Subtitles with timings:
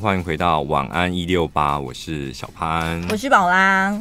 [0.00, 4.00] 欢迎回到晚安一六八，我是小潘，我是宝拉。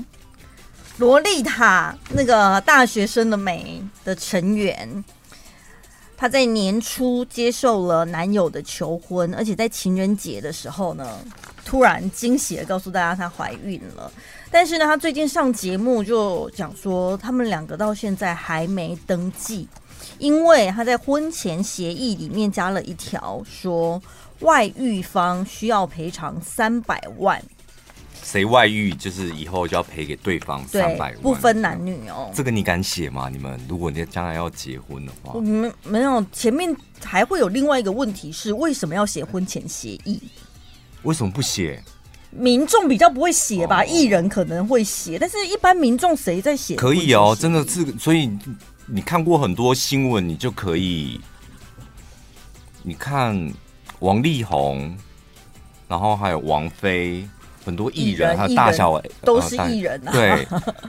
[1.00, 5.04] 萝莉塔那个大学生的美的成员，
[6.16, 11.18] 她在年初接受了男友的求婚，而且在情人节的时候呢，
[11.66, 14.12] 突然惊喜的告诉大家她怀孕了。
[14.52, 19.68] 但是呢，她最近上节目就讲说，他们两个到现在还没登记，
[20.20, 24.00] 因为她在婚前协议里面加了一条，说
[24.40, 27.42] 外遇方需要赔偿三百万。
[28.24, 32.30] 谁外遇，就是以后就要赔给对方三百万，不分男女哦。
[32.34, 33.30] 这个你敢写吗？
[33.32, 40.22] 你们如果你将来要结婚的话，没没有，前面还会有另外一个问题是，为什么要写婚前协议？
[41.04, 41.82] 为什么不写？
[42.30, 46.76] 民众比较不会写吧，艺人可能会写，但是一般民众谁在写？
[46.76, 48.30] 可以哦，真的是，所以
[48.88, 51.22] 你看过很多新闻，你就可以，
[52.84, 53.34] 你看
[54.00, 54.98] 王力宏，
[55.88, 57.28] 然后还有王菲。
[57.66, 60.48] 很多艺人，还有大小都是艺人啊，对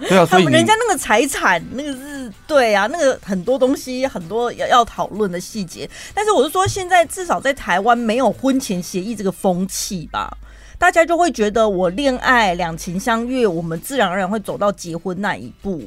[0.09, 5.91] 对啊， 所以人家那个财产，那个是对啊，那个很多东西，很多要要讨论的细节。
[6.15, 10.33] 但是我是说，现在至少在台湾没有婚前协议这个风气吧，
[10.79, 15.83] 大家就会觉得我恋爱两情相悦，我们自然而然会走到结婚那一步。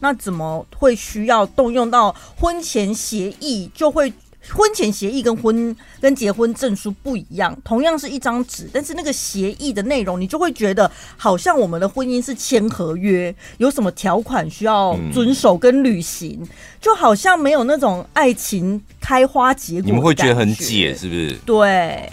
[0.00, 3.70] 那怎么会需要动用到婚前协议？
[3.74, 4.12] 就会。
[4.48, 16.48] 婚前协议跟婚跟结婚证书不一样，同样是一张纸，但是那个协议的内容，你就会觉得好像我们的婚姻是签合约，有什么条款需要遵守跟履行，嗯、
[16.80, 19.86] 就好像没有那种爱情开花结果。
[19.86, 21.32] 你们会觉得很解，是不是？
[21.44, 22.12] 对，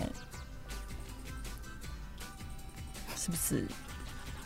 [3.16, 3.66] 是不是？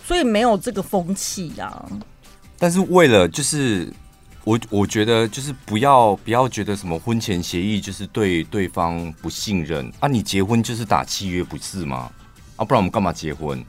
[0.05, 1.85] 所以没有这个风气啊。
[2.59, 3.91] 但是为了就是。
[4.47, 10.07] 我我觉得就是不要不要觉得什么婚前协议就是对对方不信任啊！
[10.07, 12.09] 你结婚就是打契约不是吗？
[12.55, 13.61] 啊，不然我们干嘛结婚？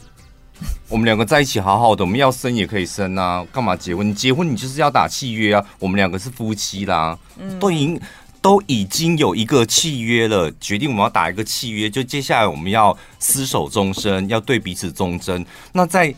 [0.88, 4.08] 我们两个在一起好好的，我们要生也可以生啊，干嘛结婚？
[4.08, 5.66] 你结婚你就是要打契约啊！
[5.80, 7.18] 我们两个是夫妻啦，
[7.58, 8.00] 都已经
[8.40, 15.44] 都已经有一个契约了，决定我们要打一个契约，就接下来我们要厮守终身，要对彼此忠贞。
[15.72, 16.14] 那在。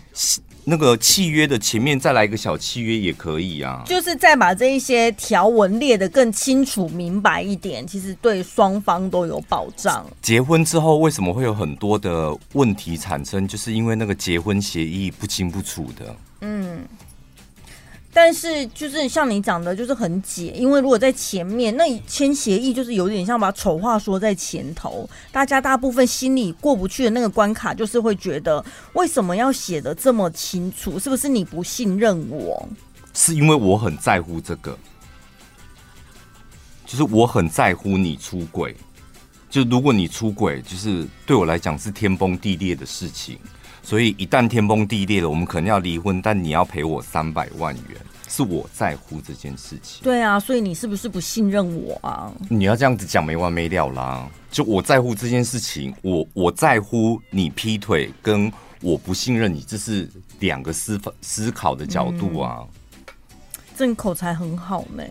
[0.65, 10.07] 那个契约的前面再来一个小契约也可以啊，就是再把这一些条文列得更清楚明白一点，其实对双方都有保障。
[10.23, 13.47] 结婚之后为什么会有很多的问题产生？
[13.49, 16.17] 就是因为那个结婚协议不清不楚的。
[16.43, 16.81] 嗯。
[18.13, 30.99] 但是就是像你讲的，就是很解，因为如果在前面那签协议，就是有点像把丑话说在前头，大家大部分心里过不去的那个关卡，就是会觉得为什么要写得这么清楚？
[30.99, 32.69] 是不是你不信任我？
[33.15, 34.77] 是因为我很在乎这个，
[36.85, 38.75] 就是我很在乎你出轨，
[39.49, 43.39] 就如果你出轨，就是对我来讲是天崩地裂的事情。
[43.83, 47.97] 所以一旦天崩地裂了，我们可能要离婚，但你要赔我三百万元，
[48.29, 50.03] 是我在乎这件事情。
[50.03, 52.33] 对啊，所以你是不是不信任我啊？
[52.49, 54.29] 你要这样子讲没完没了啦！
[54.51, 60.09] 就我在乎这件事情，我我在乎你劈腿，跟我不信任你，这是
[60.39, 62.65] 两个思思考的角度啊。
[63.77, 65.03] 这、你、口才很好呢。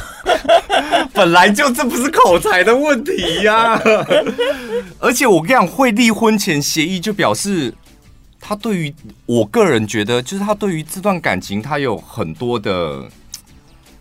[1.12, 3.80] 本来就这不是口才的问题呀、
[4.98, 7.74] 而且我跟你讲，会立婚前协议就表示
[8.40, 8.94] 他对于
[9.26, 13.08] 我个人觉得，就是他对于这段感情，他有很多的，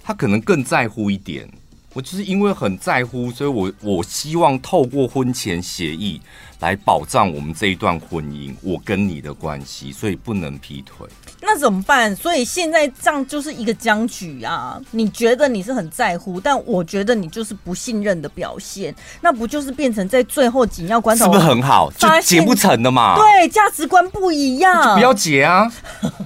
[0.03, 1.49] 他可能更在乎一点。
[1.93, 6.21] 我就是因为很在乎，所以我我希望透过婚前协议
[6.59, 11.07] 来保障我们这一段婚姻，我跟你的关系，所以不能劈腿。
[11.41, 12.15] 那怎么办？
[12.15, 14.81] 所以现在这样就是一个僵局啊！
[14.91, 21.91] 你觉得你是很在乎，但我觉得你就是不信任的表现，那不就是变成在最后紧要关头，是不是很好？
[21.97, 23.15] 就结不成的嘛？
[23.15, 25.71] 对，价值观不一样，不要结啊，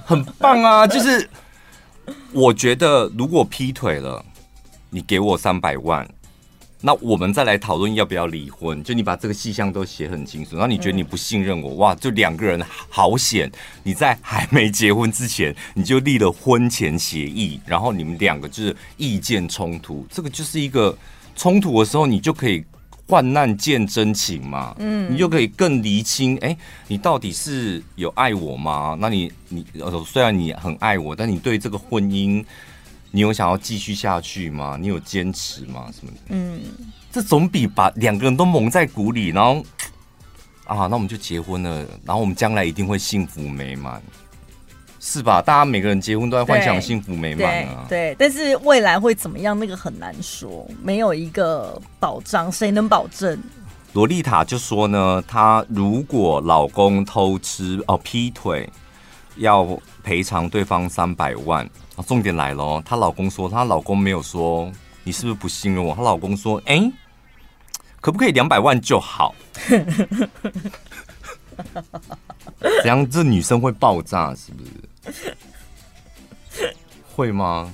[0.04, 0.86] 很棒啊！
[0.88, 1.28] 就是
[2.32, 4.24] 我觉得如果劈腿了。
[4.94, 6.06] 你给我三百万，
[6.84, 8.82] 那我们再来讨论要不要离婚。
[8.82, 13.50] 就你把这个细项都写很清楚，然后你觉得你不信任我，哇，就两个人好险！
[13.84, 20.96] 你在还没结婚之前，你就立了婚前协议，然后你们两个就是意见冲突，这个就是一个
[21.36, 22.64] 冲突的时候，你就可以
[23.06, 26.56] 患难见真情嘛，嗯，你就可以更厘清，哎，
[26.88, 28.98] 你到底是有爱我吗？
[29.00, 32.44] 那你你呃，虽然你很爱我，但你对这个婚姻。
[33.14, 34.76] 你有想要继续下去吗？
[34.80, 35.88] 你有坚持吗？
[35.92, 36.18] 什么的？
[36.28, 36.60] 嗯，
[37.12, 39.62] 这总比把两个人都蒙在鼓里，然后
[40.64, 44.02] 啊，那我们就结婚了，然后我们将来一定会幸福美满，
[44.98, 45.42] 是吧？
[45.42, 48.14] 大家每个人结婚都在幻想幸福美满啊，对。
[48.14, 49.58] 对，但是未来会怎么样？
[49.58, 53.38] 那个很难说，没有一个保障，谁能保证？
[53.92, 58.66] 萝莉塔就说呢，她如果老公偷吃哦劈腿，
[59.36, 59.68] 要
[60.02, 61.68] 赔偿对方三百万。
[62.06, 64.70] 重点来了，她老公说，她老公没有说
[65.04, 66.92] 你是不是不信任我，她老公说，哎、欸，
[68.00, 69.34] 可不可以两百万就好？
[72.82, 74.64] 这样这女生会爆炸是不
[75.12, 75.36] 是？
[77.14, 77.70] 会吗？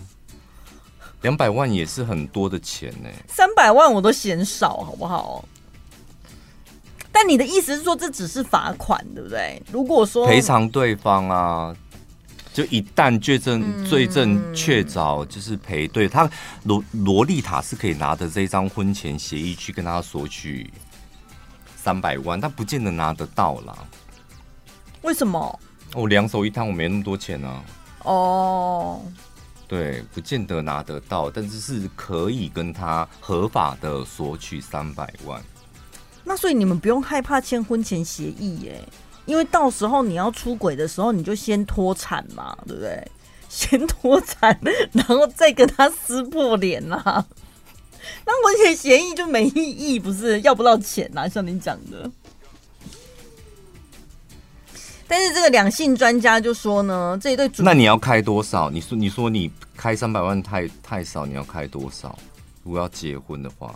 [1.23, 3.09] 两百万也是很多的钱呢。
[3.29, 5.45] 三百万我都嫌少，好不好？
[7.11, 9.63] 但你的意思是说，这只是罚款，对不对？
[9.73, 11.75] 如果说赔偿对方啊，
[12.59, 16.29] 就一旦罪证罪证确凿，就是赔对他
[16.65, 20.69] 罗罗丽塔是可以拿着这张婚前协议去跟他索取
[21.77, 23.79] 三百万，但不见得拿得到啦。
[25.03, 25.61] 为什么？
[25.95, 27.63] 我两手一摊，我没那么多钱啊。
[28.03, 29.03] 哦。
[29.69, 35.41] 对，不见得拿得到，但是是可以跟他合法的索取三百万。
[36.25, 38.83] 那所以你们不用害怕签婚前协议耶，
[39.29, 43.07] 因为到时候你要出轨的时候，你就先脱产嘛，对不对？
[43.49, 44.59] 先脱产，
[44.93, 47.25] 然后再跟他撕破脸啦。
[48.27, 51.29] 那我写协议就没意义，不是要不到钱呐？
[51.29, 52.11] 像你讲的。
[55.07, 58.69] 但是这个两性专家就说呢，这一对主，那你要开多少？
[58.71, 62.19] 你说你说你开三百万太太少，你要开多少？
[62.65, 63.75] 如果要结婚的话，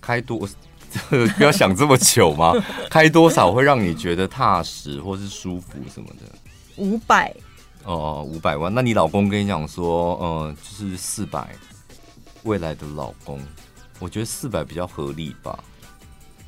[0.00, 0.48] 开多
[1.36, 2.52] 不要想这么久嘛，
[2.90, 6.26] 开多少会让你觉得踏实或是舒服什么的？
[6.76, 7.32] 五百
[7.84, 8.74] 哦，五百万。
[8.74, 11.48] 那你老公跟你讲说，呃，就是四百，
[12.42, 13.38] 未来的老公。
[14.00, 15.56] 我觉得四百比较合理吧。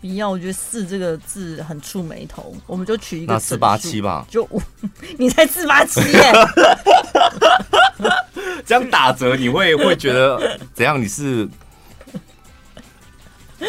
[0.01, 4.27] 不要，我觉得四这个字很触眉头，我们就取一个四八七吧。
[4.29, 4.49] 就
[5.19, 6.33] 你才四八七耶，
[8.67, 11.01] 这样打折你会会觉得怎样？
[11.01, 11.49] 你是？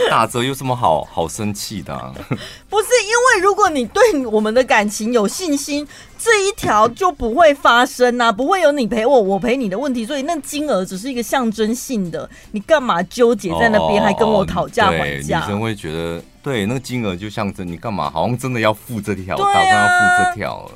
[0.10, 2.12] 打折有什么好好生气的啊？
[2.70, 5.88] 不是，因为如果你对我们的感情有信心，
[6.18, 10.06] 这一条就不会发生啊， 不会有你陪我，我陪你的问题。
[10.06, 15.40] 所以那金额只是一个象征性的，你干嘛纠结在那边，还跟我讨价还价？
[15.42, 18.10] 女生会觉得，对，那个金额就象征你干嘛？
[18.10, 20.72] 好像真的要付这条，打算要付这条了。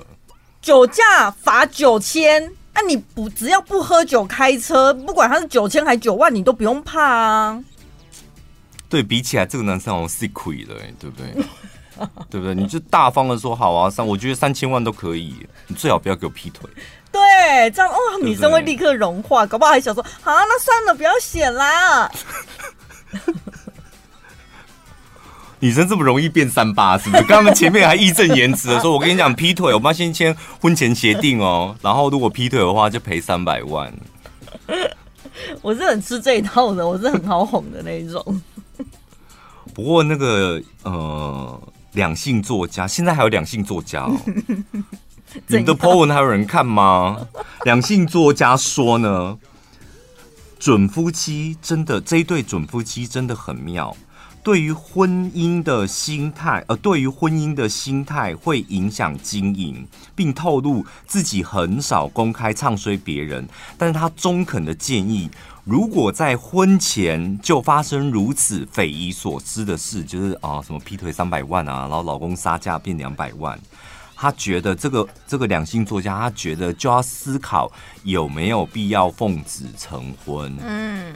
[0.62, 7.64] 酒驾罚九千，那你不只要不喝酒开车，不管他是九千还九万，你都不用怕啊。
[8.90, 11.34] 对比起来，这个男生好像是亏了，对不对？
[12.30, 12.54] 对不对？
[12.54, 15.36] 你就大方的说好啊，三，我觉得三千万都可以，
[15.68, 16.70] 你最好不要给我劈腿。
[17.12, 22.12] 对，这样哦，女生会立刻融化，搞不好还想说，好啊，那算了，不要写啦。
[25.60, 27.24] 女生这么容易变三八，是不是？
[27.24, 33.92] 刚刚前面还义正言辞的说，我跟你讲，劈腿，我们要先签婚前协定哦，然后如果劈腿的话，就赔三百万。
[35.64, 38.42] 我是很吃这一套的，我是很好哄的那一种。
[39.78, 44.18] 不过那个呃，两性作家现在还有两性作家哦，
[45.46, 47.28] 你们的 po 文还有人看吗？
[47.64, 49.38] 两性作家说呢，
[50.58, 53.96] 准夫妻真的这一对准夫妻真的很妙。
[54.42, 63.48] 对于婚姻的心态，呃，对于婚姻的心态会影响经营，并透露自己很少公开唱衰别人，
[63.78, 65.30] 但是他中肯的建议，
[65.68, 73.60] 如果在婚前就发生如此匪夷所思的事，就是啊，什么劈腿三百万啊，然后老公杀价变两百万，
[74.16, 77.70] 他觉得这个这个两性作家，他觉得就要思考
[78.04, 80.56] 有没有必要奉子成婚。
[80.64, 81.14] 嗯。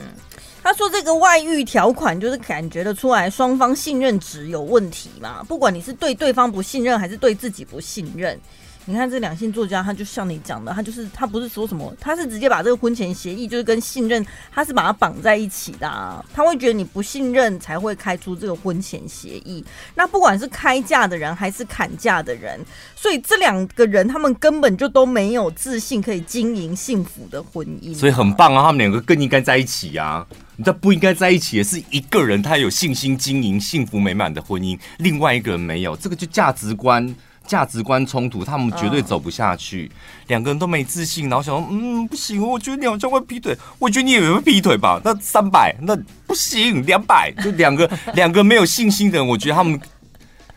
[0.62, 5.42] 他说：“这个外遇条款就是感觉得出来，双方信任值有问题嘛？
[5.48, 8.38] 不管你是对对方不信任，还是对自己不信任。”
[8.84, 16.24] 你看这两性作家，他就像你讲的，他就是他不是说什么，他是直接把这个婚前协议就是跟信任，他是把它绑在一起的啊。
[16.34, 19.64] 他会觉得你不信任才会开出这个婚前协议。
[19.94, 22.58] 那不管是开价的人还是砍价的人，
[22.96, 27.94] 所以这两个人他们根本就都没有自信可以经营幸福的婚姻。
[27.94, 30.26] 所以很棒啊，他们两个更应该在一起啊。
[30.56, 37.14] 你这不应该在一起的是一个人，他有信心经营幸福美满的婚姻，另外一个人没有，这个就价值观。
[37.46, 39.90] 价值观冲突，他们绝对走不下去。
[40.28, 40.44] 两、oh.
[40.44, 43.56] 个人都没自信，然后想说：“嗯，不行，我觉得你好像会劈腿。
[43.78, 45.00] 我觉得你也会劈腿吧？
[45.04, 45.96] 那三百，那
[46.26, 47.32] 不行，两百。
[47.42, 49.80] 就两个 两个没有信心的人，我觉得他们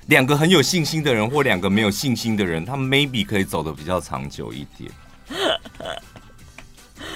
[0.07, 4.89] 两个很有信心的人，或两个没有信心的人，他们 maybe 可以走得比较长久一点。”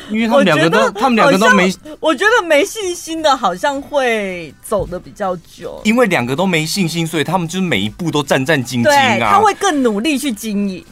[0.09, 5.81] 因为他们两个都，他们两个都没，我觉得没信心的，好像会走的比较久。
[5.83, 9.17] 因为两个都没信心，所以他们就是每一步都战战兢兢啊。
[9.17, 10.83] 对，他会更努力去经营。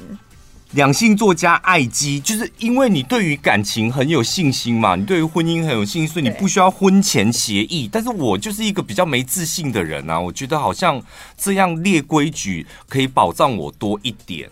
[0.72, 7.90] 两性作家爱基，就是因为你对于感情很有信心嘛，你对于婚姻很有信心，所以你不需要婚前协议。
[7.90, 11.02] 但是我就是一个比较没自信的人啊，我觉得好像
[11.38, 14.50] 这样列规矩可以保障我多一点。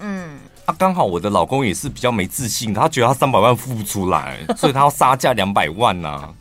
[0.00, 6.34] 嗯，啊，刚好我的老公也是比较没自信，他觉得他三百万付不出来，所以他要杀价两百万呐、啊。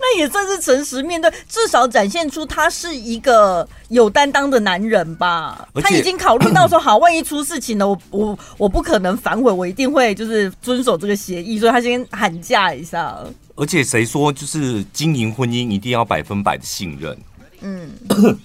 [0.00, 5.68] 那也算是诚实面对，至少展现出他是一个有担当的男人吧。
[5.82, 13.18] 他已经考虑到说，好，万一出事情了，我 我我不可能反悔，我一定会就是遵守这个协议，所以他先喊价一下。
[13.56, 17.18] 而且谁说就是经营婚姻一定要百分百的信任？
[17.60, 17.90] 嗯，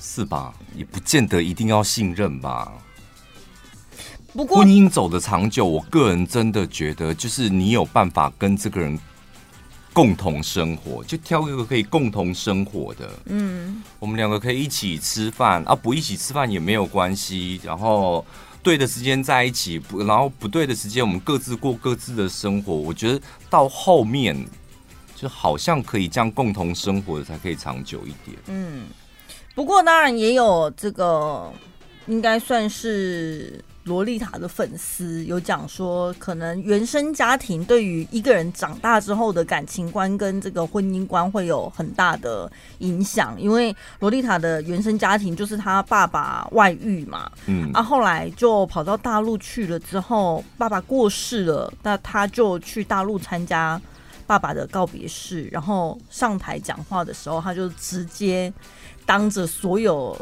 [0.00, 0.54] 是吧？
[0.74, 2.72] 也不见得一定要信任吧。
[4.32, 8.98] 不过婚姻走得长久，我个人真的觉得，就是你有办法跟这个人。
[9.92, 13.10] 共同生活，就挑一个可以共同生活的。
[13.24, 17.60] 嗯，我们两个可以一起吃饭啊，不一起吃饭也没有关系。
[17.64, 18.24] 然后
[18.62, 22.72] 对的时间在一起，不，然后不对的时间我们各自过各自的生活。
[22.72, 24.46] 我觉得到后面
[25.16, 28.38] 就好像可以这样共同生活的才可以长久一点。
[28.46, 28.84] 嗯，
[29.60, 31.52] 不过当然也有这个，
[32.06, 33.62] 应该算是。
[33.84, 42.50] 萝莉塔的粉丝有讲说，可能原生家庭对于一个人长大之后的感情观跟这个婚姻观会有很大的
[42.80, 53.80] 影响，因为萝莉塔的原生家庭就是他爸爸外遇嘛，嗯，啊，后来就跑到大陆去了之后，爸爸过世了，那他就去大陆参加
[54.26, 58.52] 爸爸的告别式，然后上台讲话的时候，他就直接
[59.10, 60.16] 当着所有。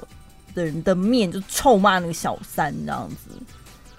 [0.55, 3.31] 的人的面就臭骂那个小三这样子，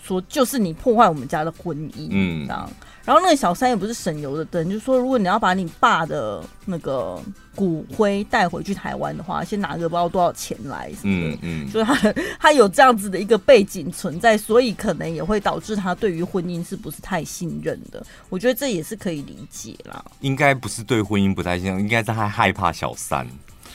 [0.03, 2.69] 说就是你破坏我们家的婚姻，嗯，这样。
[3.05, 7.17] 然后那个小三也不是省油的灯，就说如果你要把你爸的那个
[7.55, 18.05] 骨灰带回去台湾的话，先拿个不知道多少钱来，嗯嗯，所以他 他有这样子的一个背景存在，所以可能也会导致他对于婚姻是不是太信任的？
[18.27, 20.03] 我觉得这也是可以理解啦。
[20.19, 23.25] 应该不是对婚姻不太信任，应该是他害怕小三。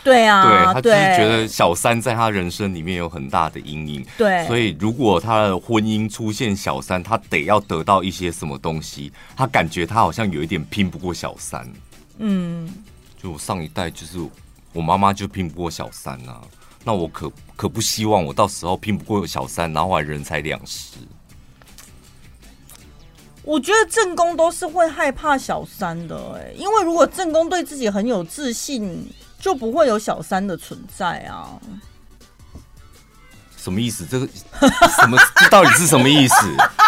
[0.04, 11.66] 对啊，对，他就是觉得小三在他人生里面有很大的阴影，对，所以如果他的婚姻出现小三，他得要得到一些什么东西，他感觉他好像有一点拼不过小三，
[12.18, 12.68] 嗯，
[13.20, 14.18] 就我上一代就是
[14.74, 16.42] 我妈妈就拼不过小三啊，
[16.84, 20.98] 那我可可不希望我到时候拼不过小三，然后还人财两失。
[23.42, 29.02] 我觉得正宫都是会害怕小三的，哎，因为如果正宫对自己很有自信。
[29.44, 31.50] 就不会有小三的存在啊？
[33.58, 34.06] 什么意思？
[34.10, 34.26] 这个
[34.98, 35.18] 什么？
[35.36, 36.34] 这到底是什么意思？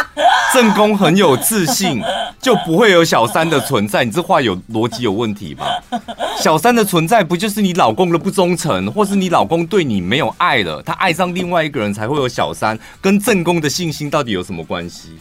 [0.55, 2.03] 正宫很有自信，
[2.41, 4.07] 就不会有小三的存在？
[4.07, 5.67] 你这话有逻辑有问题吧？
[6.41, 12.79] 小三的存在不就是你老公的不忠诚，或是你老公对你没有爱了，他爱上另外一个人才会有小三？
[13.03, 15.19] 跟正宫的信心到底有什么关系？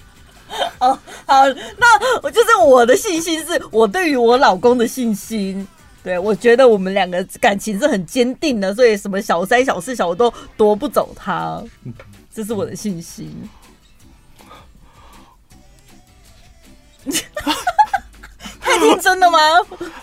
[0.80, 1.46] 哦，好，
[1.78, 5.68] 那我就是我的信心是我对于我老公的信心。
[6.06, 11.60] 对，我觉得我们两个感情是很坚定的，所以什么小三、小四、小五都夺不走他，
[12.32, 13.50] 这是我的信心。
[18.66, 19.38] 太天真了吗？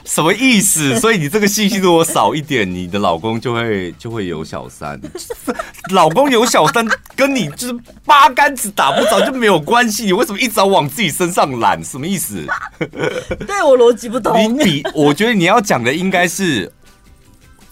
[0.05, 0.99] 什么意思？
[1.01, 5.01] 所以你这个信息如果少一点，你的老公就会就会有小三。
[5.91, 10.05] 老公有小三，跟你就是八竿子打不着就没有关系。
[10.05, 11.83] 你为什么一直要往自己身上揽？
[11.83, 12.47] 什么意思？
[12.79, 14.57] 对我逻辑不通。
[14.57, 16.73] 你比我觉得你要讲的应该是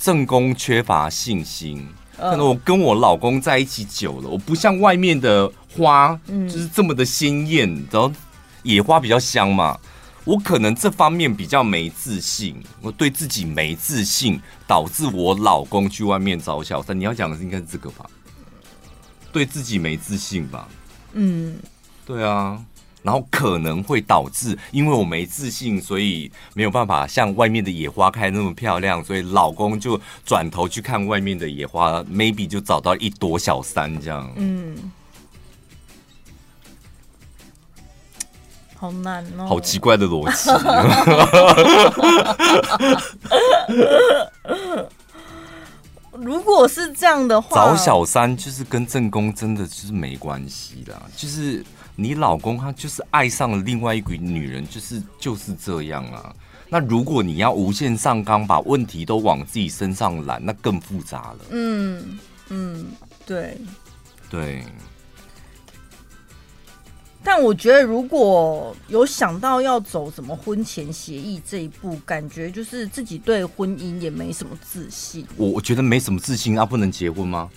[0.01, 1.89] 正宫缺乏信心。
[2.19, 8.13] 可能我跟我老公在一起久了，我不像外面的花，就是这么的鲜艳，然后
[8.63, 9.79] 野花比较香嘛。
[10.31, 16.97] 我可能这方面比较没自信，我对自己没自信，导致我老公去外面找小三。
[16.97, 18.09] 你要讲的是应该是这个吧？
[19.33, 20.69] 对自己没自信吧？
[21.15, 21.57] 嗯，
[22.07, 22.65] 对啊。
[23.03, 34.33] 然后可能会导致，因为我没自信，所以没有办法像外面的野花开那么漂亮，所以老公就转头去看外面的野花，maybe 就找到一朵小三这样。
[34.37, 34.93] 嗯。
[38.81, 39.47] 好难哦！
[39.47, 40.49] 好奇怪的逻辑。
[46.19, 51.63] 如果是这样的话，找小三就是跟正宫真的就是没关系的，就是
[51.95, 56.35] 你老公他就是爱上了另外一个女人，就是就是这样啊。
[56.71, 61.39] 那如果你要无限上纲，把问题都往自己身上揽，那更复杂了。
[61.51, 62.19] 嗯
[62.49, 62.87] 嗯，
[63.27, 63.59] 对
[64.31, 64.65] 对。
[67.23, 75.27] 但我觉得，如果有想到要走什么婚前协议这一步，感觉就是自己对婚姻也没什么自信。
[75.37, 77.51] 我我觉得没什么自信啊，不能结婚吗？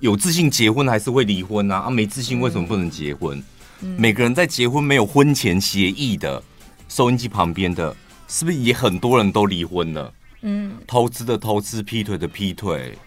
[0.00, 1.82] 有自信结婚还是会离婚啊？
[1.86, 3.42] 啊，没自信为什么不能结婚？
[3.80, 6.42] 嗯、每个人在结婚没有婚前协议的，
[6.88, 7.96] 收音机旁边的，
[8.28, 10.12] 是不是也很多人都离婚了？
[10.42, 12.98] 嗯，偷吃的偷吃，劈腿的劈腿，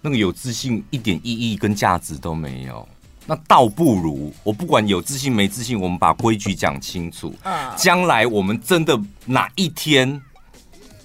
[0.00, 2.88] 那个有自信一点意义跟价值都没有。
[3.26, 7.34] 那倒不如我不管有自信没自信，我们把规矩讲清楚。
[7.42, 10.20] 啊，将来我们真的哪一天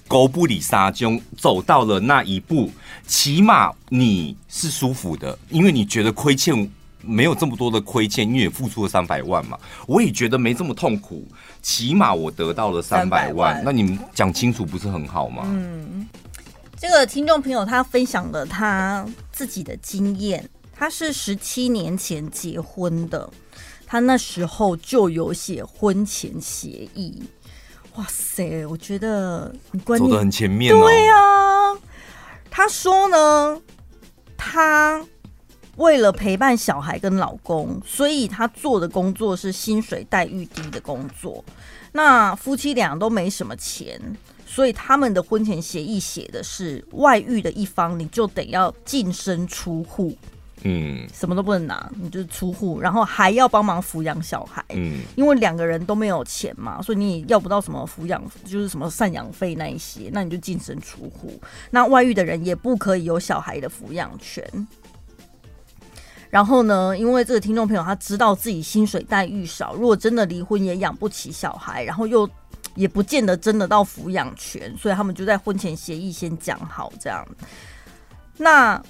[0.08, 2.70] 狗不理沙中走到了那一步，
[3.06, 6.68] 起码你是舒服的，因为你觉得亏欠
[7.02, 9.56] 没有这么多的亏欠，因为也付出了三百万嘛，
[9.86, 11.24] 我也觉得没这么痛苦。
[11.62, 15.42] 起码我得到了三百万，那你们讲清楚不是很好吗？
[15.46, 16.08] 嗯，
[16.76, 20.48] 这个听众朋友他分享了他自己的经验。
[20.78, 23.28] 他是十七年前结婚的，
[23.84, 27.20] 他那时候就有写婚前协议。
[27.96, 30.80] 哇塞，我觉得你观念走得很前面哦。
[30.80, 31.74] 对啊，
[32.48, 33.60] 他说呢，
[34.36, 35.04] 他
[35.78, 41.44] 为了陪伴小孩跟老公，所以他做的工作是薪水待遇低的工作。
[41.90, 44.00] 那夫妻俩都没什么钱，
[44.46, 50.16] 所以他们的婚前协议写的是，外遇的一方你就得要净身出户。
[50.64, 54.64] 嗯，什么都不能拿，你就是出户，然后还要帮忙抚养小孩。
[54.70, 61.40] 嗯，因为两个人都没有钱嘛，所以你也要不到什么抚养，就是什么赡养费那一些，那你就净身出户。
[61.70, 64.44] 那外遇的人也不可以有小孩的抚养权。
[66.28, 72.28] 然后呢，因为这个听众朋友他知道自己薪水待遇少，如果真的离婚也养不起小孩，然后又
[72.74, 77.24] 也不见得争得到抚养权，所以他们就在婚前协议先讲好这样。
[78.36, 78.82] 那。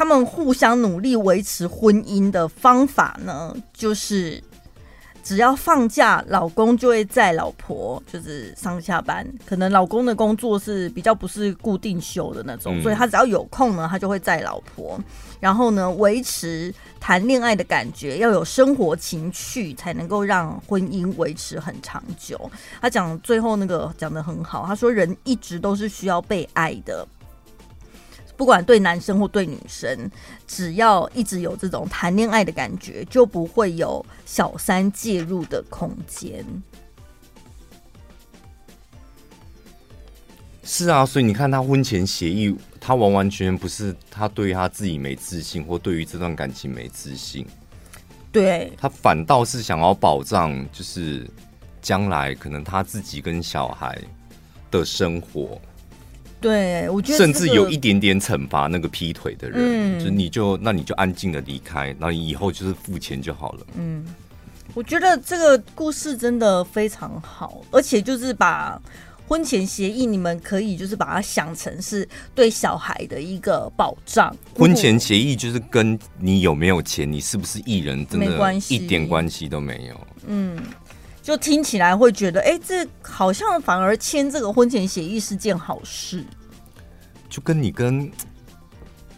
[0.00, 4.42] 他们互相努力维持婚姻的方法呢，就是
[5.22, 9.30] 只要放假，老公就会载老婆，就是上下班。
[9.44, 14.98] 可能老公的工作是比较不是固定休的那种，所以他只要有空呢，他就会载老婆。
[15.38, 22.50] 然后呢，维持谈恋爱的感觉，要有生活情趣，才能够让婚姻维持很长久。
[22.80, 27.06] 他讲最后那个讲得很好，他说人一直都是需要被爱的。
[28.40, 30.10] 不管对男生或对女生，
[30.46, 36.42] 只要一直有这种谈恋爱的感觉，就不会有小三介入的空间。
[40.64, 47.46] 是啊，所以你看他婚前协议，他完完全全不是他对于他自己没自信，或对于这段感情没自信。
[48.32, 51.28] 对，他反倒是想要保障，就是
[51.82, 54.00] 将来可能他自己跟小孩
[54.70, 55.60] 的生活。
[56.40, 63.66] 对，我觉得、这个、甚至有一点点惩罚那个劈腿的人，嗯、就你就那你就安静的离开，那你以后就是付钱就好了。
[63.76, 64.04] 嗯，
[64.72, 68.80] 我觉得这个故事真的非常好，而且就是把
[69.28, 74.34] 婚前协议，你们可以就是把它想成是对小孩的一个保障。
[74.54, 80.00] 婚前协议就是跟你有没有钱，你是不是艺人，真的一点关系都没有。
[80.26, 80.56] 嗯。
[81.22, 86.24] 就听起来会觉得，哎、欸，这好像反而签这个婚前协议是件好事。
[87.28, 88.10] 就跟你跟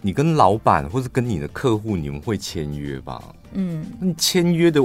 [0.01, 3.23] 你跟老板或者跟你的客户，你们会签约吧？
[3.53, 4.83] 嗯，你签约的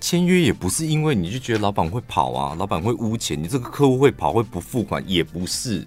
[0.00, 5.86] 签约也不是因为你就觉得老板会跑啊，老板会污钱，你这个客户会跑会不付款也不是，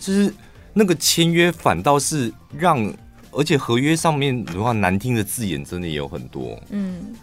[0.00, 0.32] 就是
[0.72, 2.92] 那个签约反倒是让，
[3.30, 6.58] 而且合约上面的话难听的字眼真的也有很多。
[6.70, 7.14] 嗯。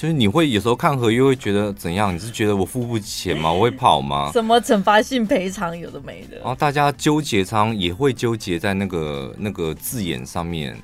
[0.00, 2.14] 就是你会有时候看合约会觉得怎样？
[2.14, 3.52] 你是觉得我付不起钱吗？
[3.52, 4.30] 我会跑吗？
[4.32, 6.38] 什么惩罚性赔偿有的没的？
[6.38, 10.74] 然后大家纠结，仓也会纠结在那个那个字眼上面，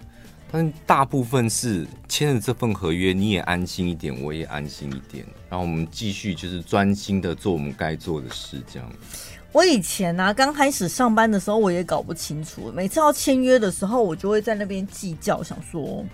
[0.52, 8.86] 但大部分是签了这份合约，你也安心一点，我也安心一点，然后我们继续就是专心的做我们该做的事，这样。
[9.50, 16.04] 我以前呢、啊，刚开始上班的时候，我也搞不清楚，每次要签约的时候，我就会在那边计较，想说。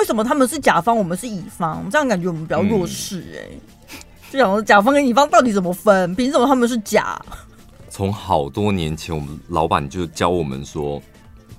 [0.00, 1.86] 为什么他们是甲方，我们是乙方？
[1.90, 3.50] 这样感觉我们比较弱势哎、欸。
[3.52, 3.98] 嗯、
[4.32, 6.14] 就想说甲方跟乙方到底怎么分？
[6.14, 7.20] 凭什么他们是甲？
[7.90, 11.02] 从好多年前，我们老板就教我们说，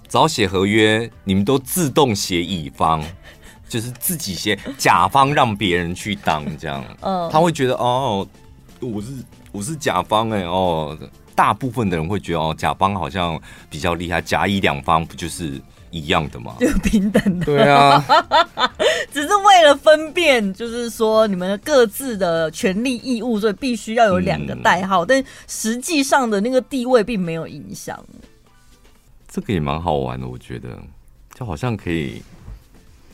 [0.09, 3.03] 只要写合约，你们都自动写乙方，
[3.69, 6.83] 就是自己写甲方，让别人去当这样。
[7.01, 8.27] 嗯，他会觉得哦，
[8.79, 9.07] 我是
[9.51, 10.97] 我是甲方哎、欸、哦，
[11.35, 15.61] 大部分的人会觉得哦，甲方好像比较厉害，甲乙两方不就是？
[15.91, 16.55] 一样的吗？
[16.59, 17.45] 就平等的。
[17.45, 18.03] 对啊，
[19.13, 28.03] 只是为了分辨，就是说你们各自的权利义务，所以必须要有两个代号，嗯、但实际上的那个地位并没有影响。
[29.27, 30.69] 这个也蛮好玩的，我觉得，
[31.33, 32.21] 就好像可以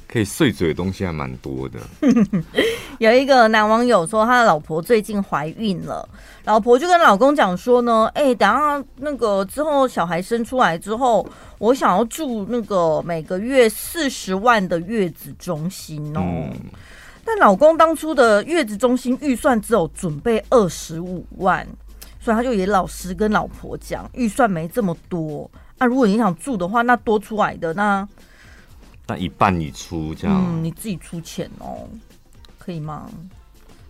[0.08, 1.80] 可以碎嘴的东西还蛮多的。
[3.00, 6.08] 有一个男网友说，他的老婆最近怀孕了，
[6.46, 11.28] 老婆就跟老公讲说呢，哎、欸，等下那个之后小孩生出来之后，
[11.60, 16.22] 我想要住那个每个月四十万的月子中心哦。
[16.22, 16.54] 嗯、
[17.24, 21.67] 但老公当初的月子中心预算只有准备二十五万，
[22.20, 25.52] 所以他就也老实跟老婆讲，预算没这么多。
[25.78, 28.08] 那、啊、如果你想住的话，那多出来的那。
[29.08, 31.88] 那一半你出这样，嗯，你自己出钱哦，
[32.60, 33.10] 可以吗？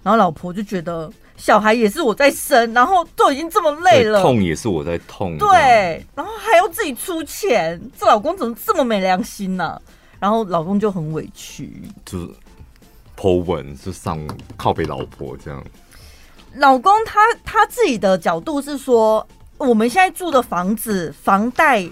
[0.03, 9.81] 然后老婆就觉得小孩也是我在生，然后都已经这么累了，痛也是我在痛，对，然后还要自己出钱，这老公怎么这么没良心呢、啊？
[10.19, 12.29] 然后老公就很委屈，就是
[13.17, 14.19] po 文就上
[14.55, 15.63] 靠背老婆这样。
[16.53, 19.27] 老公他他自己的角度是说，
[19.57, 21.89] 我们现在住的房子房贷。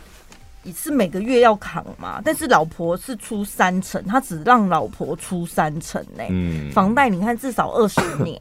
[0.74, 6.28] 是每个月要扛嘛，但是老婆是出三成，他只让老婆出三成呢、欸。
[6.30, 8.40] 嗯，房贷你看至少二十年，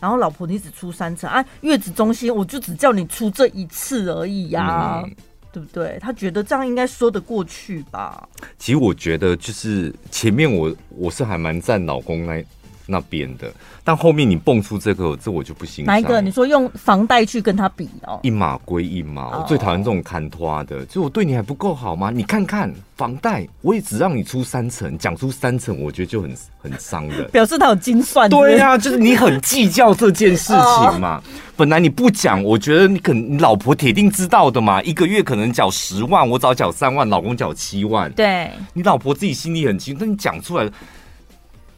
[0.00, 5.14] 然后老婆你只出三成啊，月子中心我就只叫你出这一次而已呀、啊，嗯、
[5.52, 5.98] 对不对？
[6.00, 8.28] 他觉得这样应该说得过去吧？
[8.58, 12.44] 其实我觉得就是前面我我是还蛮赞老公那。
[12.92, 13.50] 那边的，
[13.82, 15.86] 但后面你蹦出这个，这我就不行。
[15.86, 16.20] 哪一个？
[16.20, 18.20] 你说用房贷去跟他比哦？
[18.22, 20.84] 一码归一码，我最讨厌这种看拖的。
[20.84, 22.10] 就我对你还不够好吗？
[22.10, 27.26] 你看看房贷，我也只让你出三成，讲出三成，我觉得就很很伤人。
[27.32, 28.28] 表示他有精算。
[28.28, 31.22] 对呀、啊，就是你很计较这件事情嘛。
[31.56, 34.82] 本来你不讲，我觉得你可能你老婆铁定知道的嘛。
[34.82, 38.12] 一个月可能缴十万，我早缴三万，老公缴七万。
[38.12, 40.68] 对，你老婆自己心里很清楚，但你讲出来。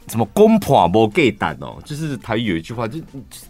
[0.09, 1.77] 什么公婆不给胆哦？
[1.85, 2.99] 就是台语有一句话，就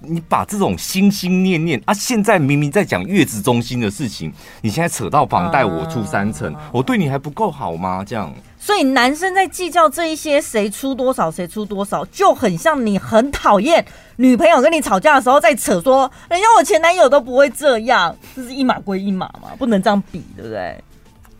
[0.00, 8.04] 你把这种心心念念啊，现在明明在讲月子中心的事情，你现在扯到房贷，我出三成，嗯、我对你还不够好吗？
[8.06, 13.84] 这样，所以男生在计较这一些谁出多少，谁出多少，就很像你很讨厌
[14.16, 20.76] 女朋友跟你吵架的时候在扯说，人家我前男友都不会这样，这是一码归一码嘛，不能这样比，对不对？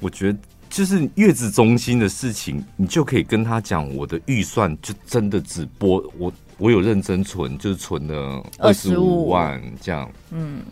[0.01, 0.39] 我觉得。
[0.75, 10.11] 就是月子中心的事情，你就可以跟他讲，我的预算就真的只播我，我有认真存，就是存了二十五万这样。
[10.33, 10.63] 嗯，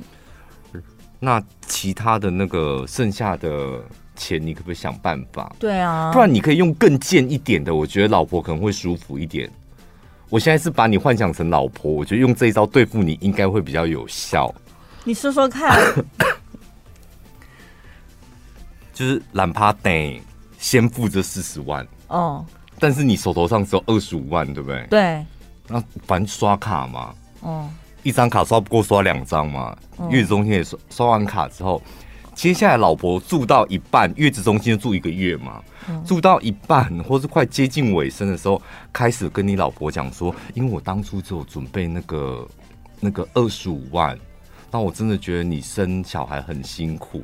[1.21, 3.81] 那其他的那个剩下的
[4.17, 5.55] 钱，你可不可以想办法？
[5.61, 9.49] 对啊，不然你可以用更贱一点的，我觉得老婆可能会舒服一点。
[10.29, 14.53] 我现在是把你幻想成老婆，我觉得用这一招对付你应该会比较有效。
[15.05, 15.81] 你说说看。
[18.92, 20.20] 就是懒趴得
[20.59, 22.44] 先付这四十万哦，
[22.78, 24.87] 但是你手头上只有二十五万，对不对？
[24.90, 25.24] 对。
[25.68, 27.68] 那反正刷卡嘛，哦，
[28.02, 29.74] 一张卡刷不过刷两张嘛。
[30.11, 31.81] 月子中心也刷刷完卡之后，
[32.35, 35.62] 接下来老婆住到一半，月子中心就住一个月嘛，
[36.05, 38.61] 住到一半或是快接近尾声的时候，
[38.92, 42.48] 开始跟你老婆讲说，因为我当初只有准备那个
[43.00, 44.18] 那个二十五万，
[44.70, 47.22] 那我真的觉得你生小孩很辛苦。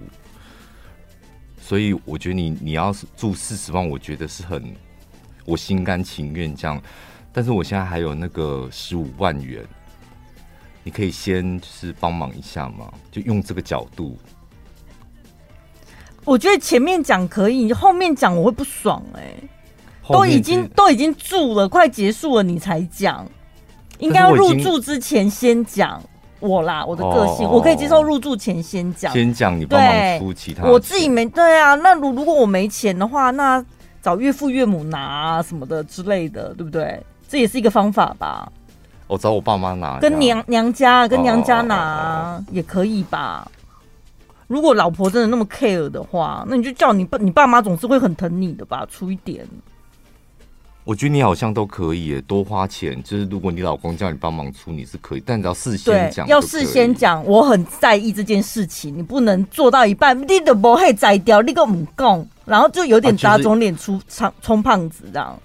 [1.69, 4.75] 所以我觉得你你要是住四十万，我觉得是很
[5.45, 6.81] 我心甘情愿这样。
[7.31, 9.63] 但是我现在还有那个十五万元，
[10.83, 14.17] 你可以先就是帮忙一下嘛，就用这个角度。
[16.25, 19.49] 我觉得前面讲可以，后面讲我会不爽哎、欸。
[20.11, 23.31] 都已经都已经住了，快结束了，你才讲，
[23.99, 26.03] 应该要入住之前先讲。
[26.41, 31.75] 我啦，我的个性，oh, 我可以接受入住前先讲，先讲你帮忙出其他，我自己没对啊。
[31.75, 33.65] 那如如果我没钱的话，那
[34.01, 37.03] 找岳父岳母拿啊什么的之类的，对不对？
[37.29, 38.51] 这也是一个方法吧。
[39.07, 43.51] 我、oh, 找我爸妈拿，跟娘娘家跟娘家拿、oh, 也可以吧。
[44.47, 49.47] 如果老婆真的那么 care 的话，那你就叫你爸，你爸妈总是会很疼你的吧，出一点。
[50.89, 52.99] 我觉得你好像都可以，多花钱。
[53.05, 56.27] 就是如果你老公叫你帮忙出，你是可以，但你要事先讲。
[56.27, 65.39] 要事先讲，我很在意这件事情，你不能做到一半，你都不会摘掉，你个唔讲，然后就有点打肿脸充胖充胖子这样。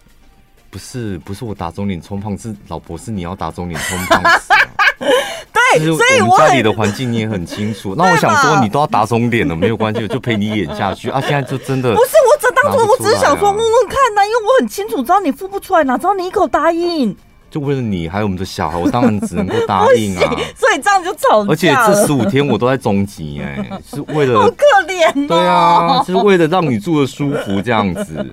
[0.69, 4.53] 不是不是我打肿脸充胖子，是老婆是你要打肿脸充胖子。
[5.51, 7.93] 对，所以我家里的环境你也很清楚。
[7.99, 11.19] 那我想说，你都要打肿脸了，没有关系，我就陪你演下去啊。
[11.19, 17.15] 现在就真的不是我这当初，我只是想说问问看呢，因为我很清楚，知道你付不出来，哪知道你一口答应。
[17.52, 20.21] 就为了你还有我们的小孩，我当然只能够答应啊。
[20.58, 21.52] 所以这样就吵架。
[21.52, 25.28] 而且这十五天我都在中级哎， 是为了好可怜。
[25.28, 28.26] 对啊，是为了让你住的舒服这样子。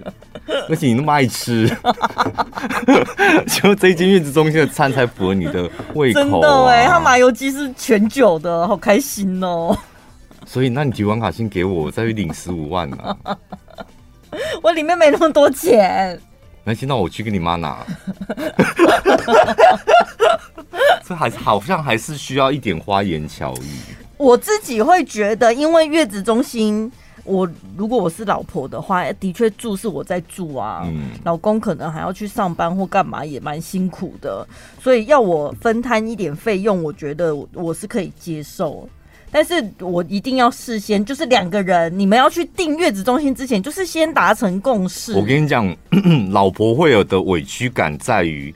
[0.71, 1.69] 而且你那么爱吃，
[3.47, 6.21] 就这一间月子中心的餐才符合你的胃口。
[6.21, 9.77] 真的哎，他麻油鸡是全酒的，好开心哦。
[10.47, 13.15] 所以，那你提完卡先给我，我再去领十五万啊。
[14.63, 16.19] 我里面没那么多钱。
[16.63, 17.85] 那现在我去跟你妈拿。
[21.05, 23.81] 这还是好像还是需要一点花言巧语。
[24.17, 26.93] 我自己会觉得，因为月子中心，
[27.25, 34.47] 我如果我是老婆的话，的确住是我在住啊，嗯，老公可能还要去上班或干嘛，也蛮辛苦的，
[34.81, 38.89] 所以要我分摊一点费用，我觉得我是可以接受。
[39.31, 45.13] 但是我一定要事先，就是两个人，你们要去订月子中心之前，就是先达成共识。
[45.15, 45.77] 我跟你讲，
[46.31, 48.55] 老婆会有的委屈感在于。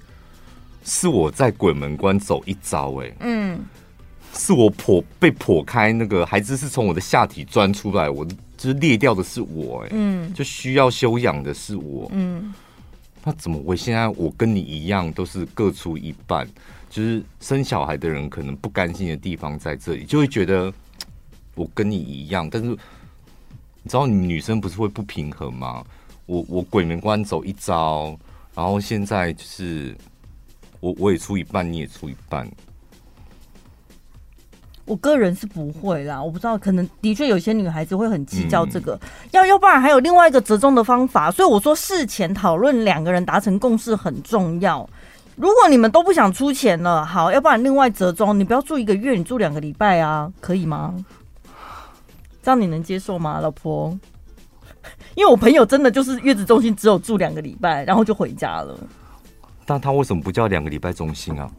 [0.87, 3.59] 是我在鬼门关走一遭，哎，嗯，
[4.35, 12.53] 是我破被破开，那个孩子是从我的下体钻出来，我就是裂掉的是我，哎，嗯，就需要休养的是我，嗯，
[13.25, 16.47] 那怎么会现在我跟你一样都是各出一半，
[16.95, 20.73] 就是生小孩的人可能不甘心的地方在这里，就会觉得
[21.57, 25.85] 我跟你一样，但是你知道你女生不是会不平衡吗？
[26.27, 28.17] 我我鬼门关走一遭，
[28.55, 29.97] 然后现在就是。
[30.81, 32.47] 我我也出一半，你也出一半。
[34.85, 39.01] 我个人是不会啦，我不知道，可能的确有些女孩子会很计较这个。
[39.31, 44.87] 要要不然还有另外一个折中的方法，所以我说事前讨论，两个人达成共识很重要。
[45.37, 50.95] 如果你们都不想出钱了，好，要不然另外折中，你不要住一个月，你住两个礼拜啊，可以吗？
[52.43, 53.99] 这样你能接受吗，老婆？
[55.17, 58.79] 因为我朋友真的就是月子中心只有住两个礼拜，然后就回家了。
[59.65, 61.51] 但他为什么不叫两个礼拜中心啊？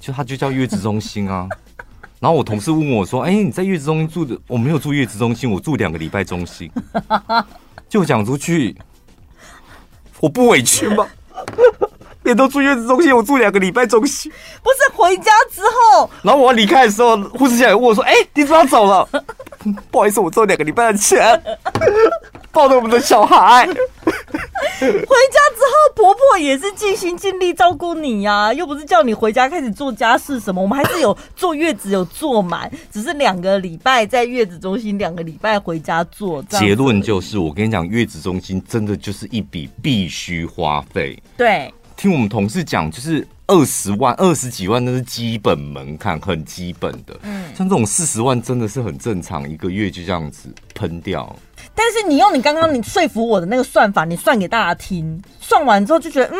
[0.00, 1.48] 就他就叫月子中心啊。
[2.20, 4.36] 然后我同事问我说：“哎、你在月子中心住的？
[4.46, 6.70] 我没有住月子中心，我住两个礼拜中心。”
[7.88, 8.76] 就讲出去，
[10.20, 11.06] 我不委屈吗？
[12.28, 14.30] 别都住月子中心，我住两个礼拜中心。
[14.62, 19.08] 不是回家之后，然后我离开的时候，护士小姐问我说：“哎、欸，你怎么走了？”
[19.90, 21.42] 不好意思，我挣两个礼拜的钱，
[22.52, 23.66] 抱着我们的小孩。
[24.78, 30.60] 回家之后，婆婆也是尽心尽力照顾你呀、啊，又不是叫你回家开始做家事什么。
[30.62, 36.42] 我们还是有坐月子有坐满，只是两个礼拜在月子中心，两个礼拜回家做。
[36.44, 41.20] 结论就是，我跟你讲，月子中心真的就是一笔必须花费。
[41.36, 47.18] 对，听我们同事讲，就是二十万、二十几万那是基本门槛，很基本的。
[47.22, 51.34] 嗯，像这种四十万真的是很正常，一个月就这样子喷掉。
[51.74, 56.38] 但是你用你刚刚你说服我的那个算法，你算给大家听，算完之后就觉得，嗯，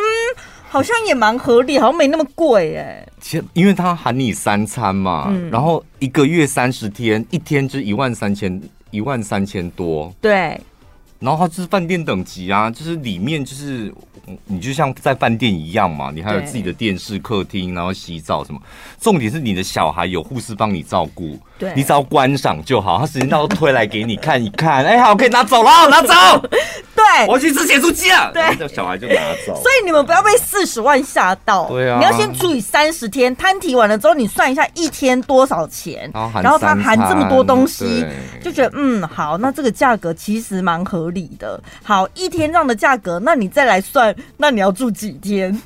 [0.68, 3.04] 好像也蛮合理，好像没那么贵哎。
[3.20, 10.14] 其实因为他喊你三餐嘛，嗯、然后一个月三十天，一天就一万三千，一万三千多。
[10.20, 10.56] 对。
[11.18, 13.92] 然后它就是饭店等级啊，就是里面就是
[14.46, 18.60] 你就像在饭店一样嘛，你还有自己的电视、客厅，然后洗澡什么。
[19.00, 22.98] 重点是你的小孩有护士帮你照顾，对，你只要观赏就好。
[22.98, 26.14] 他时间到都推来给你看一看，哎，好，可以拿走了，拿走。
[26.98, 28.30] 对，我要去吃咸酥鸡啊。
[28.32, 29.14] 对，小孩就拿
[29.46, 29.54] 走。
[29.62, 31.64] 所以你们不要被四十万吓到。
[31.68, 38.04] 对啊，你要先除以三十天，摊提完了之后，你算一下一天多少钱，然后它含这么多东西，
[38.40, 41.08] 就觉得嗯好，那这个价格其实蛮合。
[41.08, 45.58] 理的好，一天这样的价格，那你再来算，那你要住几天？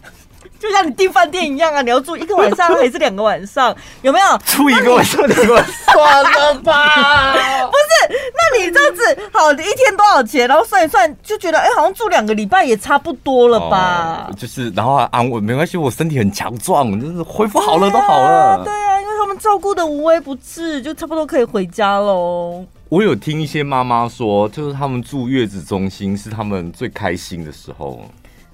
[0.63, 3.75] 就像你订饭店一样啊，你要住一个晚上还是两个晚上？
[4.03, 5.21] 有没有住一个晚上？
[5.27, 7.33] 两个晚上算了吧，
[7.67, 8.17] 不是？
[8.33, 10.47] 那你这样子好，你一天多少钱？
[10.47, 14.29] 然后算一算，就觉得哎、欸，好像住两个礼拜也差不多了吧？
[14.31, 18.63] 哦、就是，然后安慰，没关系，我身体很强壮，就是恢复好了都好了。
[18.63, 22.65] 对啊，因为他们照顾的无微不至，就差不多可以回家喽。
[22.89, 28.01] 我有听一些妈妈说，就是他们住月子中心是他们最开心的时候。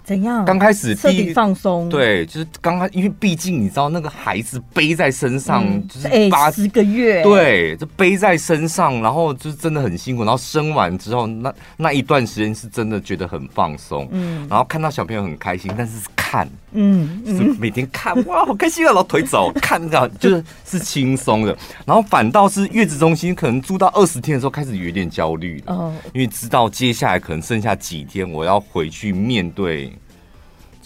[0.08, 0.42] 怎样？
[0.46, 10.24] 刚开始彻底放松，对，就是刚开，因为毕竟你知道那个孩子背在身上，嗯、就是八十个月，对，就背在身上，然后就是真的很辛苦。
[10.24, 21.54] 然后生完之后，那那一段时间是真的觉得很放松，嗯，然后看到小朋友很开心，但是看，嗯，是每天看， 哇，好开心啊，然后腿走， 看到就是是轻松的。
[21.84, 29.92] 然后反倒是月子中心，可能住到二十天的时候，开始有点焦虑了，哦，因为知道接下来可能剩下几天，我要回去面对。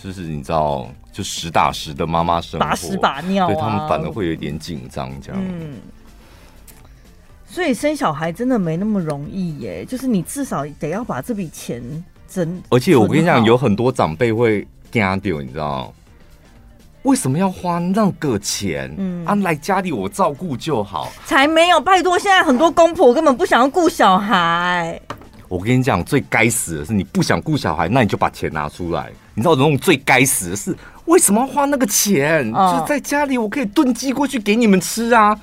[0.02, 5.40] 就是你知道，就实打实的妈妈生活，把屎把尿，啊，对他们反而会有点紧张，这样。
[5.40, 5.74] 嗯，
[7.46, 11.80] 所以生小孩真的没那么容易耶，就是你至少得要把这笔钱
[12.28, 12.60] 挣。
[12.70, 15.92] 而且我跟你讲，有很多长辈会惊掉，你知道
[17.02, 18.92] 为什么要花那个钱？
[18.98, 21.12] 嗯，啊，来家里我照顾就好。
[21.26, 25.00] 才没有，拜托，现在很多公婆根本不想要顾小孩。
[25.52, 29.12] 我跟你讲，最该死的是你不想顾小孩，那你就把钱拿出来。
[29.34, 32.50] 你知道那种最该死的是为什么要花那个钱？
[32.54, 35.38] 哦、就是在家里我可以炖鸡过去给你们吃啊！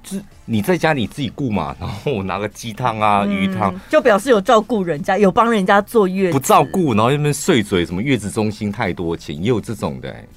[0.00, 6.32] 就是你在家里自己顾嘛，然后我拿个鸡汤啊、嗯、鱼汤，就表示有照顾人家，有帮人家坐月子。
[6.32, 10.28] 不照顾，然后那边碎嘴，什么月子中心太多钱，也有这种的、欸。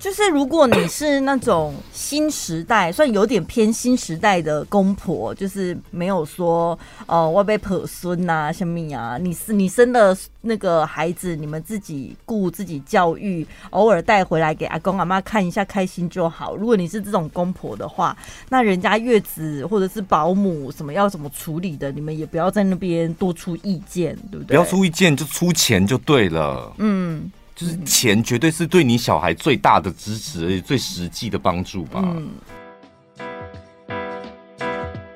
[0.00, 16.56] 就是如果你是那种新时代，算有点偏新时代的公婆，就是没有说呃我被婆孙呐什么啊，你是你生的那个孩子，你们自己顾自己教育，偶尔带回来给阿公阿妈看一下，开心就好。
[16.56, 18.16] 如果你是这种公婆的话，
[18.48, 24.46] 那人家月子或者是保姆什么要怎么处理的，你们也不要在那边多出意见，对不对？
[24.46, 26.72] 不要出意见，就出钱就对了。
[26.78, 27.30] 嗯。
[27.60, 32.02] 就是钱绝对是对你小孩最大的支持，而且最实际的帮助吧。
[32.02, 32.30] 嗯。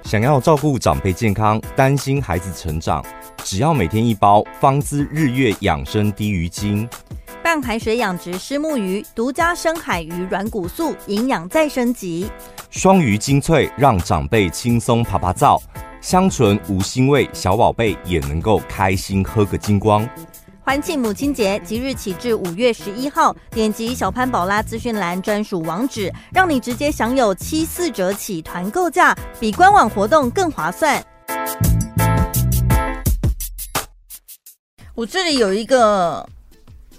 [0.05, 3.03] 想要照顾长辈健康，担心孩子成长，
[3.43, 6.87] 只要每天一包方姿日月养生低鱼精，
[7.43, 12.31] 半海水养殖虱目鱼，独家深海鱼软骨素，营养再升级。
[12.69, 15.59] 双鱼精粹，让长辈轻松趴趴造，
[16.03, 20.07] 香醇无腥味，小宝贝也能够开心喝个精光。
[20.67, 31.05] 欢庆母亲节，即日起至五月十一号，点击小潘宝拉资讯栏专属网址，让你直接享有七四折起团购价，比官网活动更划算。
[34.95, 36.27] 我这里有一个。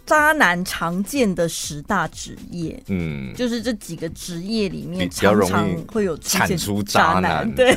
[0.05, 7.75] 渣男常见的十大职业，嗯，就是这几个职业里面常常会有产出渣男，对，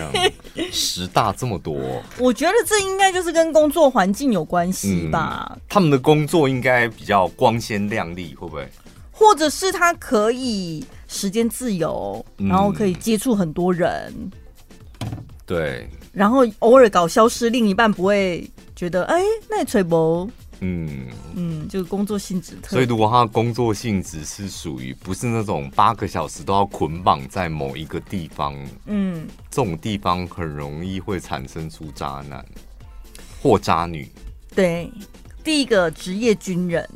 [0.70, 5.50] 十大这么多，我觉得这应该就是跟工作环境有关系吧。
[5.54, 8.68] 嗯，他们的工作应该比较光鲜亮丽，会不会？
[9.10, 14.12] 或者是他可以时间自由，然后可以接触很多人，
[15.00, 15.08] 嗯，
[15.46, 20.30] 对，然后偶尔搞消失，另一半不会觉得哎，那吹不？
[20.60, 32.44] 嗯嗯，就是工作性质特，所以如果他的工作性质是属于不是那种八个小时都要捆绑在某一个地方，嗯，这种地方很容易会产生出渣男
[33.40, 34.10] 或渣女。
[34.54, 34.90] 对，
[35.44, 36.88] 第一个职业军人，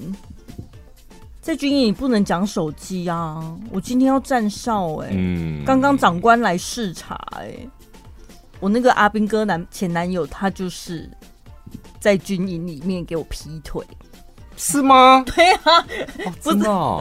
[1.41, 3.57] 在军营你不能讲手机啊！
[3.71, 7.57] 我今天要站哨，哎，嗯，刚刚长官来视察，哎，
[8.59, 11.09] 我那个阿兵哥男前男友他就是。
[12.03, 13.81] 在军营里面给我劈腿，
[14.57, 15.25] 是吗？
[15.37, 15.79] 对啊，
[16.27, 17.01] 哦、真的、哦。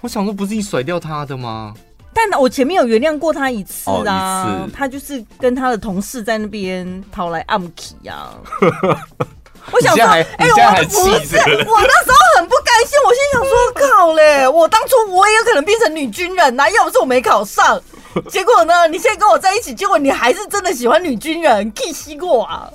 [0.00, 1.74] 我想说，不是你甩掉他的吗？
[2.14, 8.34] 但我前面有原谅过他一次啊，哦、次他就是跟他的同事在那边跑来暗 k 啊。
[9.72, 10.90] 我想说，哎、欸，我不
[11.22, 17.78] 是，我那时候很不甘心，我心想说，靠嘞，我当初我也有可能变成女军人呐、啊，要不是我没考上。
[18.28, 18.88] 结果呢？
[18.88, 22.68] 你现在跟我在一起，结果你还是真的喜欢女军人，气死过啊！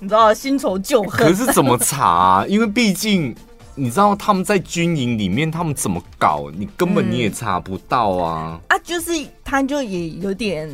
[0.00, 1.28] 你知道新仇旧恨。
[1.28, 2.46] 可是怎么查啊？
[2.48, 3.34] 因为毕竟
[3.74, 8.60] 你知道他们在军营里面，他们怎么搞，你根本你也查不到啊！
[8.68, 9.12] 嗯、啊，就是
[9.44, 10.68] 他就也有点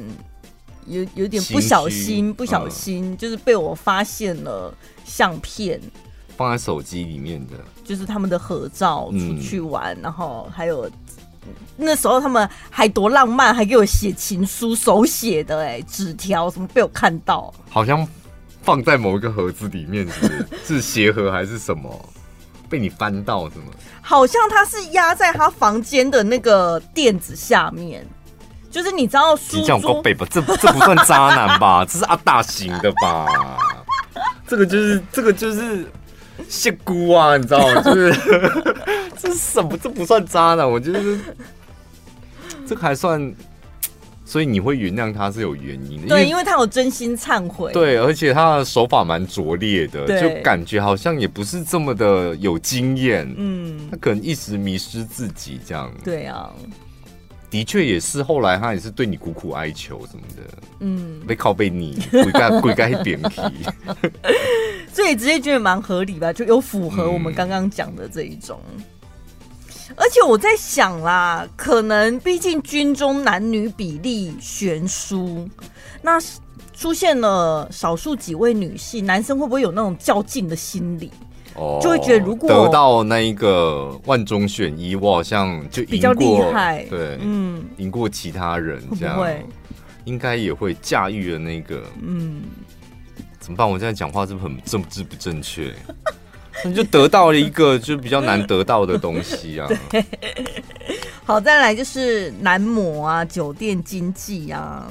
[0.87, 5.81] 有有点不小心，不小心就是被我发现了相片，
[6.37, 7.53] 放在手机里面的，
[7.85, 10.91] 就是他们的合照，出去玩，嗯、然后还有。
[11.77, 18.07] 那时候他们还多浪漫，还给我写情书，手写的哎，纸条什么被我看到，好像
[18.63, 20.47] 放在某一个盒子里面是是？
[20.67, 21.91] 是鞋盒还是什么？
[22.69, 23.65] 被你翻到什么？
[24.03, 28.07] 好像他是压在他房间的那个垫子下面，
[28.71, 30.27] 就是你知道书桌背吧？
[30.31, 31.85] 这这不算渣男吧？
[31.85, 33.27] 这是阿大型的吧？
[34.47, 35.87] 这个就是这个就是。
[36.49, 37.83] 谢姑啊，你知道吗？
[37.83, 38.11] 就是
[39.21, 39.77] 这是什么？
[39.77, 41.01] 这不算渣男，我觉得
[42.67, 43.35] 这 个还算。
[44.25, 47.73] 所以你会原谅他是有原因的，对，因为他有真心忏悔。
[47.73, 53.29] 对，而且他的手法蛮拙劣的，就感觉好像也不是这么的有经验。
[53.37, 55.93] 嗯，他可能一时迷失自己这样。
[56.05, 56.49] 对啊。
[57.51, 60.43] 的确也是，后来他也是对你苦苦哀求什么的，
[60.79, 63.41] 嗯，被靠背你，鬼该 鬼该扁皮，
[64.93, 68.61] 所以直接觉得蛮合理吧，就有符合我们刚刚讲的这一种。
[68.77, 68.85] 嗯、
[69.97, 75.49] 而且我在想啦，可能毕竟军中男女比例悬殊，
[76.03, 76.19] 那
[76.73, 81.11] 出现了少数几位女性，男生会不会有那种较劲的心理？
[81.83, 89.45] 就会觉得，如果得到那一个万中选一，我好像就比较厉害，对，嗯，赢过其他人，这样会
[90.05, 92.45] 应该也会驾驭了那个，嗯，
[93.41, 93.69] 怎么办？
[93.69, 95.75] 我现在讲话是不是很政治不正确？
[96.65, 99.69] 你就得到了一个就比较难得到的东西啊。
[101.25, 104.87] 好，再来就是男模啊，酒店经济啊。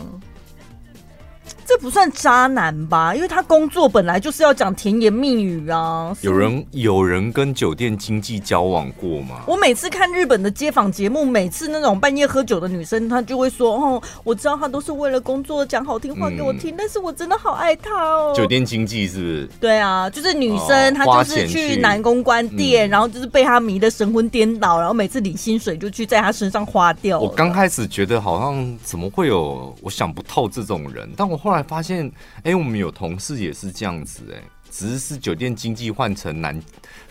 [1.70, 3.14] 这不算渣男吧？
[3.14, 6.12] 因为他工作本来就是要讲甜言蜜语啊。
[6.22, 9.42] 有人有人跟酒店经济交往过吗？
[9.46, 19.50] 我每次看日本的街访节目，每次那种半夜喝酒的女生，她就会说：“哦，我知道她都是为了工作讲好听话给我听，嗯、但是我真的好爱她哦。”酒店经济是不是？
[19.60, 27.20] 对啊，就是女生她就是去男公关店，嗯、然后就是被他迷得神魂颠倒，然后每次领薪水就去在他身上花掉。
[27.20, 31.59] 我刚开始觉得好像怎么会有，我想不透这种人，但我后来。
[31.62, 32.08] 发现，
[32.38, 36.62] 哎、欸，我们有同事也是这样子、欸，哎，只是是酒店经济换成男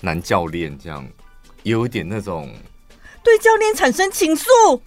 [0.00, 1.06] 男教练这样，
[1.62, 2.50] 也有一点那种
[3.22, 4.80] 对教练产生情愫，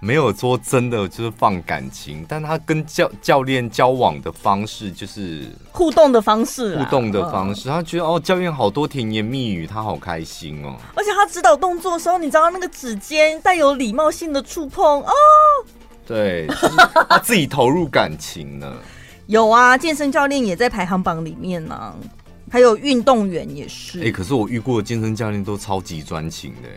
[0.00, 15.12] 没有说真的就是放感情，但他跟教教练交往的方式就是互动的方式，互动的方式，他觉得哦，教练好多甜言蜜语，他好开心哦，而且他指导动作的时候，你知道那个指尖带有礼貌性的触碰哦，
[16.06, 16.76] 对，就是
[17.08, 18.76] 他自己投入感情了。
[19.28, 21.94] 有啊，健身教练也在排行榜里面呢、啊，
[22.50, 24.00] 还有运动员也是。
[24.00, 26.68] 哎、欸，可是我遇过的健身教练都超级专情的，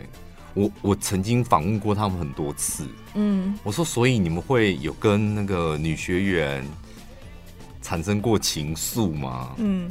[0.52, 2.86] 我我曾经访问过他们很多次。
[3.14, 6.62] 嗯，我说，所以你们会有跟那个女学员
[7.80, 9.54] 产生过情愫吗？
[9.56, 9.88] 嗯，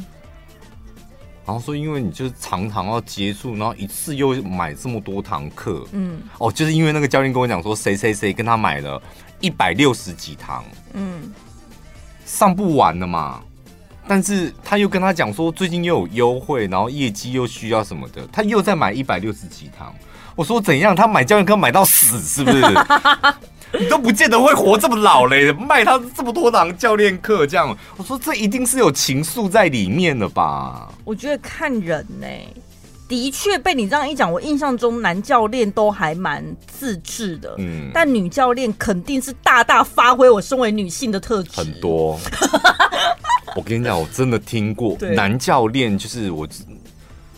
[1.44, 5.84] 然后说，因为你就是常常要接触，然后一次又买这么多堂课。
[5.94, 9.02] 嗯，哦，就是因为那个教练跟我讲说，谁谁谁跟他买了
[9.40, 10.64] 一百六十几堂。
[10.94, 11.34] 嗯。
[12.32, 13.42] 上不完的嘛，
[14.08, 19.94] 但是他又跟他讲说最近又有优惠，然后业绩又需要什么的，他又再买一百六十几堂。
[20.34, 20.96] 我说怎样？
[20.96, 22.64] 他买教练课买到死是不是？
[23.78, 27.78] 你都不见得会活这么老嘞，卖他这么多堂教练课这样。
[27.98, 30.90] 我说这一定是有情愫在里面的吧？
[31.04, 32.48] 我觉得看人呢、欸。
[33.12, 41.50] 的确被你这样一讲，我印象中男教练都还蛮自制的，嗯，但女教练肯定是大大发挥我身为女性的特质。
[41.54, 42.18] 很多，
[43.54, 44.98] 我跟你讲，我真的听过。
[45.14, 46.48] 男教练，就是我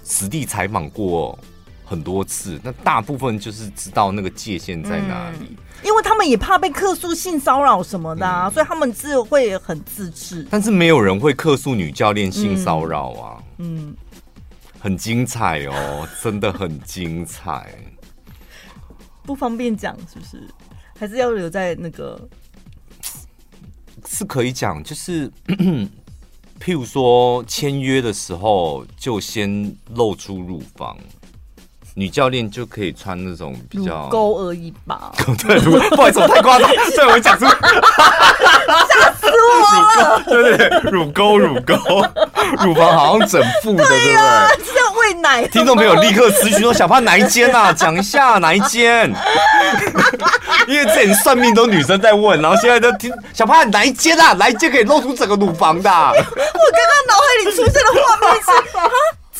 [0.05, 1.37] 实地采访过
[1.83, 10.45] 很多次，那大部分就是知道那个界限在哪里，嗯，因为他们也怕被客诉性骚扰什么的，啊，嗯，所以他们自会很自制。
[10.51, 13.87] 但是没有人会客诉女教练性骚扰啊，嗯。
[13.87, 13.95] 嗯
[14.83, 17.73] 很精彩哦，真的很精彩。
[19.23, 20.45] 不方便讲，是不是？
[20.99, 22.19] 还是要留在那个？
[24.05, 25.31] 是可以讲，就是
[26.59, 30.97] 譬如说签约的时候，就先露出乳房。
[31.95, 35.11] 女教练就可以穿那种比较乳沟而已吧？
[35.45, 37.53] 对，不好意思，我太夸张， 对我讲出，吓
[39.13, 40.23] 死我了！
[40.25, 41.75] 对对对，乳沟乳沟，
[42.63, 44.11] 乳房好像整副的，对不对？
[44.65, 45.47] 是要喂奶。
[45.47, 47.71] 听众朋友立刻咨询说：“小潘哪一间啊？
[47.71, 49.13] 讲一下哪一间？”
[50.67, 54.33] 因为之前算命都女生在问，然后现在都听小潘哪一间啊？
[54.33, 55.89] 哪一间可以露出整个乳房的？
[55.91, 58.89] 我刚刚脑海里出现的画面是啊。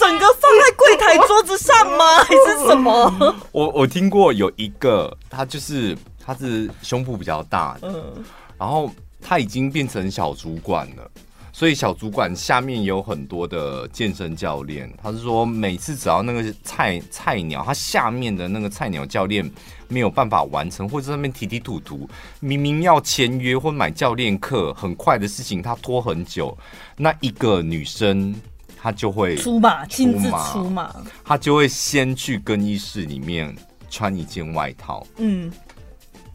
[0.04, 2.18] 整个放在柜台桌子上吗？
[2.28, 3.36] 还是什么？
[3.54, 8.24] 我我听过有一个，他就是他是胸部比较大的，嗯，
[8.58, 8.92] 然后
[9.22, 11.10] 他已经变成小主管了，
[11.54, 14.92] 所以小主管下面有很多的健身教练。
[15.02, 19.50] 他是说，每次只要那个菜菜鸟，他下面的那个菜鸟教练
[19.88, 22.10] 没有办法完成，或者在那边提提吐吐，
[22.42, 26.58] 明明要签约或买教练课，很快的事情他拖很久，
[26.98, 28.36] 那一个女生。
[28.84, 30.94] 他就会出马，亲自出马。
[31.24, 33.56] 他就会先去更衣室里面
[33.90, 35.50] 穿一件外套，嗯，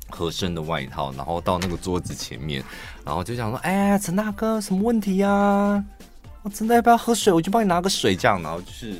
[0.09, 2.65] 合身的外套，然后到那个桌子前面，
[3.05, 5.85] 然后就想说：“哎呀，陈大哥，什么问题呀？
[6.43, 7.31] 我真的要不要喝水？
[7.31, 8.95] 我就帮你拿个水，这样。”然后就是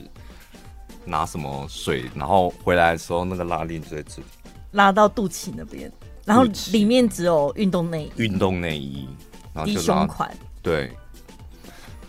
[1.07, 4.25] 拿什么水，然后回来的时候，那个拉链就在这里，
[4.73, 5.91] 拉到肚脐那边，
[6.27, 9.09] 然后里面只有运动内衣，运动内衣，
[9.55, 10.31] 然后就低胸款，
[10.61, 10.93] 对。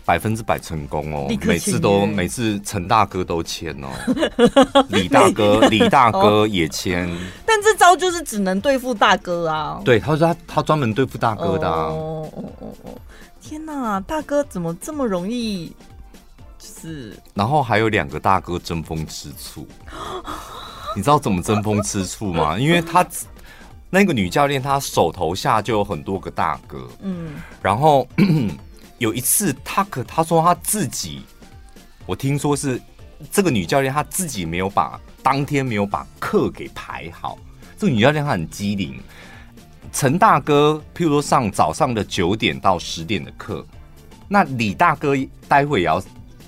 [0.04, 1.28] 百分之百成功哦！
[1.46, 3.88] 每次都每次陈大哥都签哦，
[4.90, 7.08] 李大哥李大哥也签。
[7.46, 9.80] 但这招就是只能对付大哥啊！
[9.84, 11.68] 对，他说他他专门对付大哥的。
[11.70, 12.90] 哦哦哦哦！
[13.40, 15.72] 天哪，大哥怎么这么容易？
[16.58, 17.16] 就是。
[17.34, 19.66] 然后还有两个大哥争风吃醋，
[20.96, 22.58] 你知道怎么争风吃醋吗？
[22.60, 23.06] 因为他
[23.90, 28.08] 那个女教练，她手头下就有很多个大哥，嗯，然后。
[29.00, 31.22] 有一次，他可他说他自己，
[32.04, 32.78] 我听说是
[33.32, 37.38] 这个女教练，她自己没有把当天没有把课给排好。
[37.78, 39.00] 这个女教练她很机灵，
[39.90, 43.64] 陈大哥譬如说上早上的九点到十点的课，
[44.28, 45.16] 那李大哥
[45.48, 46.02] 待会也要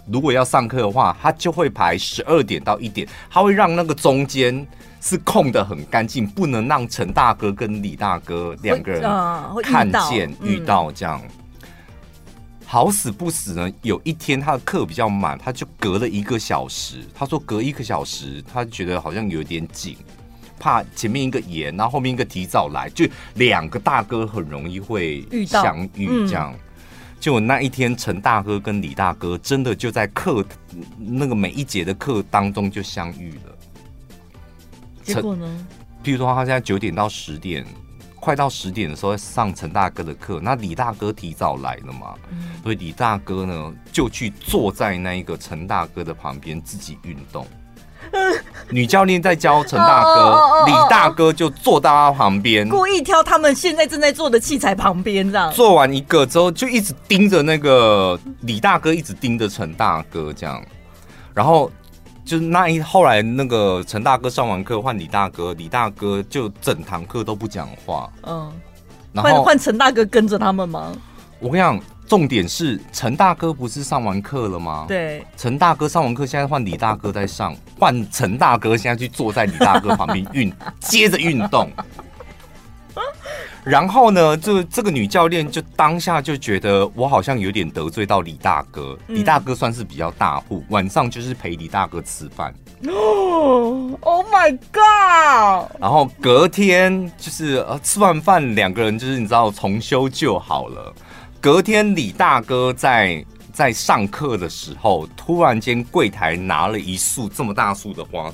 [0.06, 4.66] 如果要上课的话，他就会排十二点到一点，他会让那个中间
[5.00, 9.02] 是空的很干净，不能让陈大哥跟李大哥两个人
[9.62, 11.18] 看见遇到这样。
[12.72, 17.04] 好死不死呢，有一天他的课比较满，他就隔了一个小时。
[17.14, 19.94] 他说隔一个小时，他觉得好像有点紧，
[20.58, 26.54] 怕前面一个延，然后后面一个提早来，就两个大哥很容易会相遇这样。
[27.20, 30.42] 就那一天，陈大哥跟李大哥真的就在课
[30.96, 33.54] 那个每一节的课当中就相遇了。
[35.02, 35.66] 结果呢？
[36.02, 37.66] 譬如说，他现在九点到十点。
[38.22, 40.38] 快到十点的时候，上陈大哥的课。
[40.40, 47.44] 那李大哥提早来了嘛，嗯、所以李大哥呢就去坐在那一个陈大哥的旁边自己运动。
[48.12, 48.32] 嗯、
[48.70, 55.52] 女教练在教陈大哥，李大哥就坐到他旁边，故意挑他们现在正在做的器材旁边，这样。
[55.52, 60.64] 做完一个之后，就一直盯着那个李大哥，一直盯着陈大哥这样，
[61.34, 61.68] 然后。
[62.24, 68.10] 就是那一后来那个陈大哥上完课换李大哥，李大哥就整堂课都不讲话。
[68.22, 68.52] 嗯，
[69.12, 70.92] 然后换陈大哥跟着他们吗？
[71.40, 74.84] 我跟你讲，重点是陈大哥不是上完课了吗？
[74.86, 81.68] 对，陈大哥上完课，现在换李大哥在上，换陈大哥现在去坐在李大哥旁边运，接着运动。
[83.64, 88.98] 然后呢，就这个女教练就当下就觉得我好像有点得罪到李大哥。
[89.06, 92.52] 嗯、李大哥算是比较大户，晚上就是陪李大哥吃饭。
[92.88, 95.70] 哦，Oh my God！
[95.80, 100.92] 然后隔天就是呃吃完饭，两个人就是你知道重修旧好了。
[101.40, 108.32] 隔天李大哥在在上课的时候，突然间柜台拿了一束这么大束的花。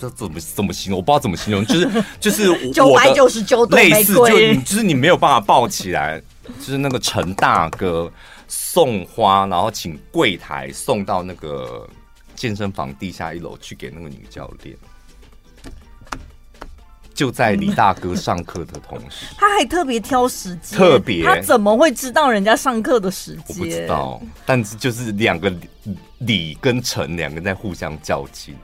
[0.00, 0.98] 这怎么怎么形容？
[0.98, 6.18] 我不知道怎么形容，就是 就是九百九十九朵类似，就就是你没有办法抱起来，
[6.58, 8.10] 就是那个陈大哥
[8.48, 11.86] 送花，然后请柜台送到那个
[12.34, 14.74] 健身房地下一楼去给那个女教练。
[17.12, 23.44] 就在李大哥上课的同时，他还特别挑时间，特别他怎么会知道人家上课的时间？
[23.48, 25.52] 我不知道，但是就是两个
[26.20, 28.56] 李跟陈两个在互相较劲。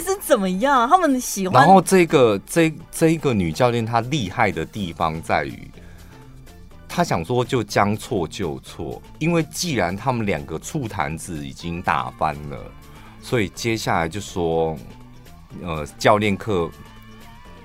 [0.00, 0.88] 是怎么样？
[0.88, 1.62] 他们喜欢。
[1.62, 5.70] 然后这个这这一个女教练，她厉害的地方在于，
[6.88, 12.58] 她想说就将错就错，因为既然他们两个醋坛子已经打翻了，
[13.20, 14.76] 所以接下来就说，
[15.62, 16.70] 呃，教练课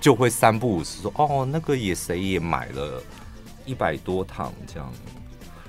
[0.01, 3.01] 就会三不五时说，哦，那个也谁也买了
[3.65, 4.91] 一百多堂这样。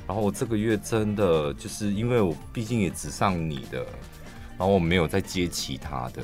[0.07, 3.85] 然后我这个月真的就是因为我毕竟也只上你的。
[4.59, 6.23] 然后我没有再接其他的，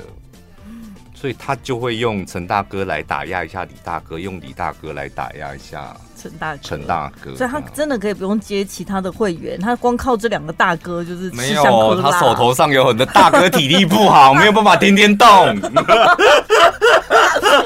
[1.19, 7.35] 所以他就会用陈大哥来打压一下李大哥，用李大哥来打压一下陈大陈大哥。
[7.35, 11.99] 所以他真的可以不用接其他的会员，他光靠这两个大哥就是没有。
[11.99, 15.27] 他手头上有很多大哥，体力不好，没有办法天天动。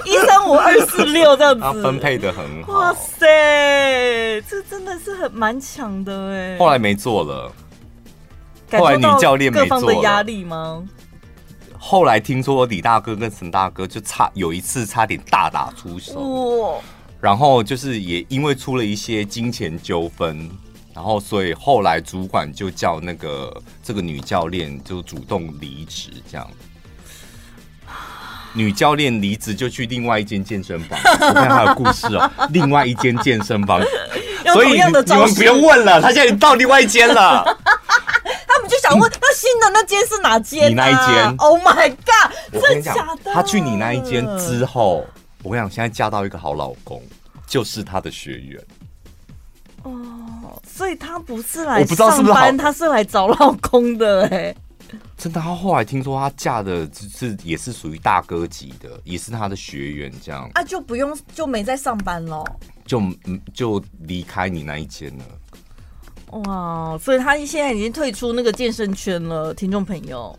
[0.05, 2.71] 一三五二四六这样子，他分配的很好。
[2.71, 3.27] 哇塞，
[4.49, 6.57] 这真的是很蛮强的哎。
[6.57, 7.51] 后来没做了。
[8.71, 10.81] 后来女教练没做了，压力吗？
[11.83, 16.79] 后来听说李大哥跟陈大哥就差有一次差点大打出手，
[17.19, 20.47] 然后就是也因为出了一些金钱纠纷，
[20.93, 23.51] 然后所以后来主管就叫那个
[23.81, 26.47] 这个女教练就主动离职，这样。
[28.53, 33.81] 女教练离职就去另外一间健身房，我看她的故事哦，另外一间健身房，
[34.53, 35.03] 所以你们
[35.33, 37.57] 不用问了，她现在到另外一间了。
[38.91, 40.69] 就想问，那新的那间是哪间？
[40.69, 42.61] 你那一间？Oh my god！
[42.61, 43.33] 真的假的？
[43.33, 45.05] 他去你那一间之后，
[45.43, 47.01] 我跟你讲，现在嫁到一个好老公，
[47.47, 48.61] 就是他的学员。
[49.83, 54.55] 哦，所以他不是来，我不知道是不是好，他是来找老公的哎。
[55.17, 60.49] 真的，他后来听说他嫁的是也是属于大哥级的，也是他的学员这样。
[60.53, 62.43] 啊，就不用就没在上班喽，
[62.85, 63.01] 就
[63.53, 65.23] 就离开你那一间了。
[66.31, 70.37] 哇，所以他现在已经退出那个健身圈了，听众朋友。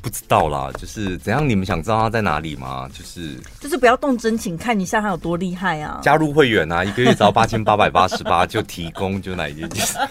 [0.00, 1.48] 不知道啦，就是怎样？
[1.48, 2.86] 你们想知道他在哪里吗？
[2.92, 5.98] 就是就是不要动真情，看一下他有多厉害啊！
[6.02, 9.98] 加入会员啊，一个月只要八千八百八十八， 就提供就哪一件事。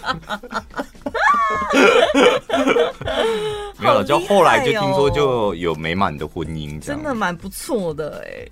[3.77, 8.47] 没有了，就后来就听说就有美满的婚姻，真的蛮不错的哎。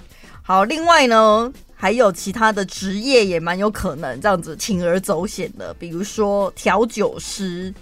[0.51, 7.73] 好，另外呢，还有其他的职业也蛮有可能这样子铤而走险的，比如说调酒师，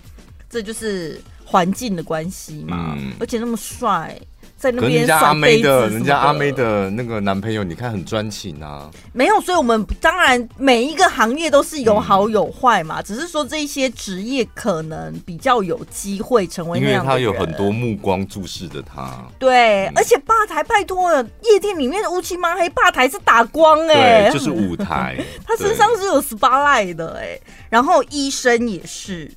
[0.48, 2.94] 这就是环境的关系嘛。
[2.96, 4.16] 嗯、而且那么帅，
[4.60, 8.92] 在那边可是人家阿妹的，人家阿妹的那个男朋友，你看很专情啊。
[9.14, 19.26] 没有，所以我们当然每一个行业都是有好有坏嘛，嗯、只是说这一些职业可能比较有机会成为那样的人，因为他有很多目光注视着他。
[19.40, 29.32] 对，嗯、而且吧台拜托了，夜店里面的乌漆嘛黑吧台是打光哎、欸，就是舞台， 他身上是有 spotlight 的哎、欸，然后医生也是。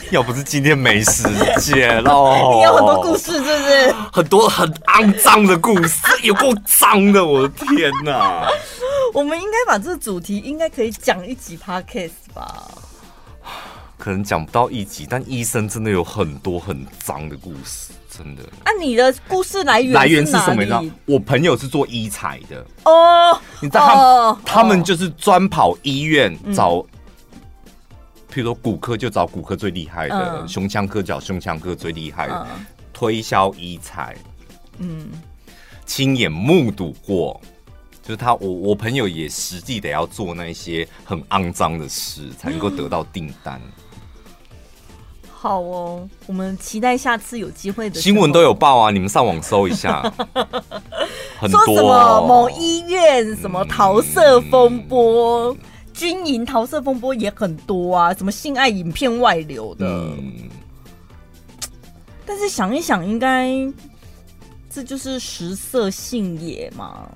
[0.10, 1.22] 要不是今天没时
[1.60, 3.94] 间哦，你有很多故事，是不是？
[4.12, 8.48] 很多很肮脏的故事，有够脏的，我的天哪！
[9.14, 12.68] 我们应该把这个主题应该可以讲一集 podcast 吧？
[13.98, 18.42] 可能讲不到一集，但医生真的有很多很脏的故事，真的。
[18.64, 20.62] 那、啊、你的故事来源来源是什么？
[20.62, 20.84] 你知道？
[21.04, 26.84] 我朋友是做医材的哦，你知道他们、哦、他们就是专跑医院找。
[28.30, 34.16] 嗯譬如说骨科就找骨科最厉害的，嗯、胸腔科找胸腔科最厉害的，嗯、推销医材，
[34.78, 35.08] 嗯，
[35.84, 37.40] 亲眼目睹过，
[38.04, 43.72] 就是他我我朋友也实际得要做那些很肮脏的事，才能够得到订单、嗯。
[45.28, 50.02] 好哦，我们期待下次有机会的新闻都有报啊，你们上网搜一下，
[51.40, 55.56] 很多、哦、说什么某医院什么桃色风波。
[55.90, 59.86] 嗯军营桃色风波也很多啊，什么性爱影片外流的。
[59.86, 60.48] 嗯、
[62.24, 63.50] 但是想一想，应该
[64.70, 67.10] 这就是食色性也嘛。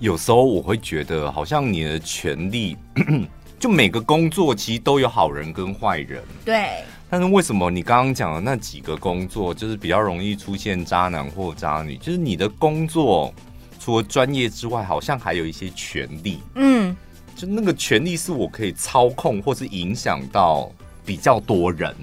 [0.00, 2.76] 有时候我会觉得，好像你的权利，
[3.58, 6.22] 就每个工作其实都有好人跟坏人。
[6.44, 6.82] 对。
[7.08, 11.96] 但是为什么你刚刚讲的那几个工作，就是比较容易出现渣男或渣女？
[11.96, 13.32] 就是你的工作
[13.78, 16.40] 除了专业之外，好像还有一些权利。
[16.56, 16.94] 嗯。
[17.36, 20.72] 就那个权利是我可以操控，或是影响到
[21.04, 21.94] 比较多人，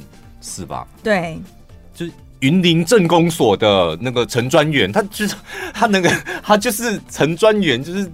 [0.41, 0.87] 是吧？
[1.01, 1.39] 对，
[1.91, 2.11] 就是
[2.41, 5.35] 云林镇公所的那个陈专员，他就是
[5.73, 6.09] 他那个
[6.43, 8.07] 他就是陈专员，就是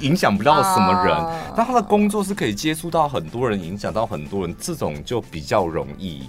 [0.00, 6.24] 影响不到什么人，啊、但他的工作是可以接触到很多人，影响到很多人，这种就比较容易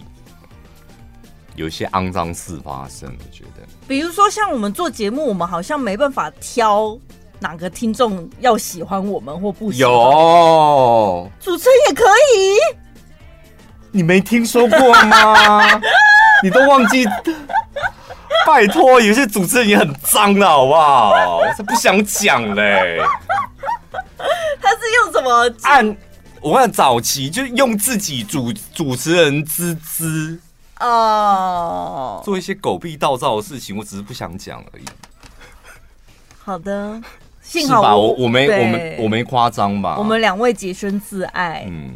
[1.57, 3.09] 有一些肮脏事发生。
[3.09, 6.97] 我觉得，比如说像我们做节目，我们好像没办法挑。
[7.39, 9.91] 哪个听众要喜欢我们或不喜欢？
[9.93, 12.03] 有主持人也可
[12.35, 12.55] 以，
[13.91, 15.79] 你没听说过吗？
[16.43, 17.05] 你都忘记？
[18.45, 21.37] 拜托，有些主持人也很脏的好不好？
[21.37, 23.01] 我才不想讲嘞。
[24.61, 25.53] 他是用什么？
[25.63, 25.97] 按
[26.41, 30.39] 我看早期就用自己主主持人之姿
[30.79, 34.85] 哦，做一些狗屁倒灶的事情，我只是不想讲而已。
[36.37, 37.01] 好的。
[37.47, 39.97] 幸好我我没我没我没夸张吧？
[39.97, 41.65] 我们两位洁身自爱。
[41.69, 41.93] 嗯，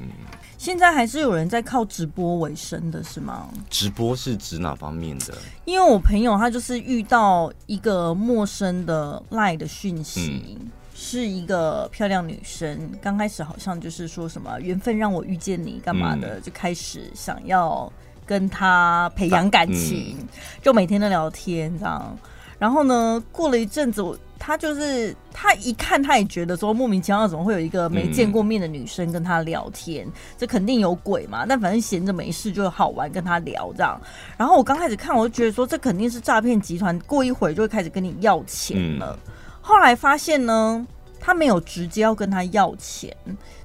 [0.58, 3.50] 现在还是有人在靠直播为生的是吗？
[3.70, 5.34] 直播是指哪方面的？
[5.66, 12.90] 因为我朋友他就是遇到一个陌生的赖的讯息，嗯、是一个漂亮女生。
[13.02, 17.92] 刚开始好像就是说什么缘分让我遇见你干嘛的，嗯、就开始想要
[18.26, 20.28] 跟他培养感情，嗯、
[20.62, 22.18] 就每天都聊天这样。
[22.62, 24.16] 然后呢，过了一阵子我。
[24.44, 30.04] 他就是他一看，他也觉得说莫名其妙，怎么会有一个没见过面的女生跟他聊天？
[30.08, 31.46] 嗯、这肯定有鬼嘛！
[31.48, 34.02] 但反正闲着没事就好玩，跟他聊这样。
[34.38, 39.16] 然后我刚开始看，我就觉得说这肯定是诈骗集团，过一会儿就会开始跟你要钱了。
[39.28, 40.88] 嗯、后来发现呢，
[41.20, 43.16] 他没有直接要跟他要钱，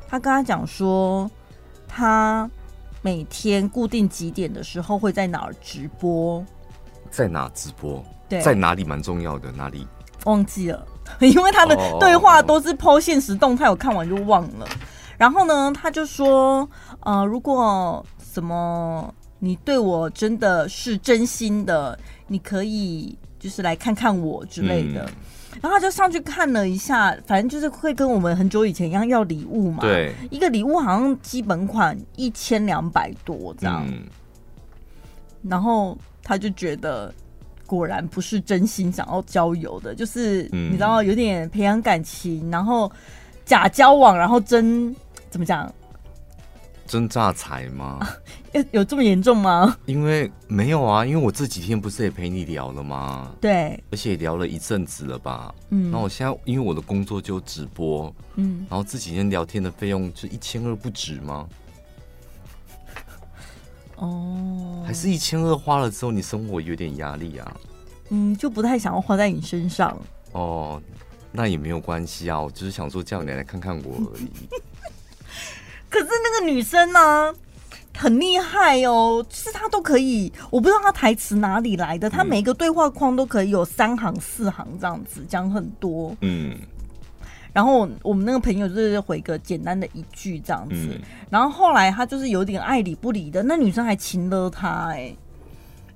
[0.06, 1.30] 他跟他讲说，
[1.88, 2.50] 他
[3.00, 6.44] 每天固定几点的时候会在哪儿直播，
[7.10, 8.04] 在哪直播？
[8.28, 9.86] 对，在哪里蛮重要的，哪里？
[10.24, 10.84] 忘记了，
[11.20, 14.66] 因为他的对话都是抛现实动态，我看完就忘了。
[15.16, 16.68] 然后呢，他就说，
[17.00, 21.96] 呃，如果什么你对我真的是真心的，
[22.26, 25.04] 你可以就是来看看我之类的。
[25.04, 25.14] 嗯、
[25.62, 29.82] 然后他就上去看了一下，反正就是会跟我们很久以前一样要礼物嘛。
[29.82, 33.86] 对，一个礼物好像基本款一千两百多这样。
[33.86, 34.02] 嗯、
[35.44, 37.14] 然后他就觉得。
[37.66, 42.90] 果然不是真心想要交友的，就是你知道有点培养感情，然后
[43.44, 44.94] 假交往，然后真
[45.28, 45.70] 怎么讲？
[46.86, 47.98] 真诈财吗？
[48.52, 49.76] 有 有这么严重吗？
[49.86, 53.32] 因为没有啊，因为我这几天不是也陪你聊了吗？
[53.40, 55.52] 对，而且也聊了一阵子了吧？
[55.70, 61.48] 嗯，那我现在因为我的工作就直播，嗯，然后这几天聊天的费用就一千二不止吗？
[63.96, 67.56] 哦，还是一千二花了之后，你生活有点压力啊？
[68.10, 69.98] 嗯，就不太想要花在你身上。
[70.32, 70.80] 哦，
[71.32, 74.30] 那也没有关系啊，我只是想说叫你来看看我而已。
[75.90, 77.34] 可是那个女生呢？
[77.98, 86.54] 很厉害哦，就是她都可以，我不知道她台词哪里来的，她每个对话框都可以有三行四行这样子讲很多，嗯，
[87.56, 91.00] 然后我们那个朋友就是回个简单的一句这样子，嗯、
[91.30, 95.16] 然后后来他就是有点爱理不理的，那女生还亲了他，哎，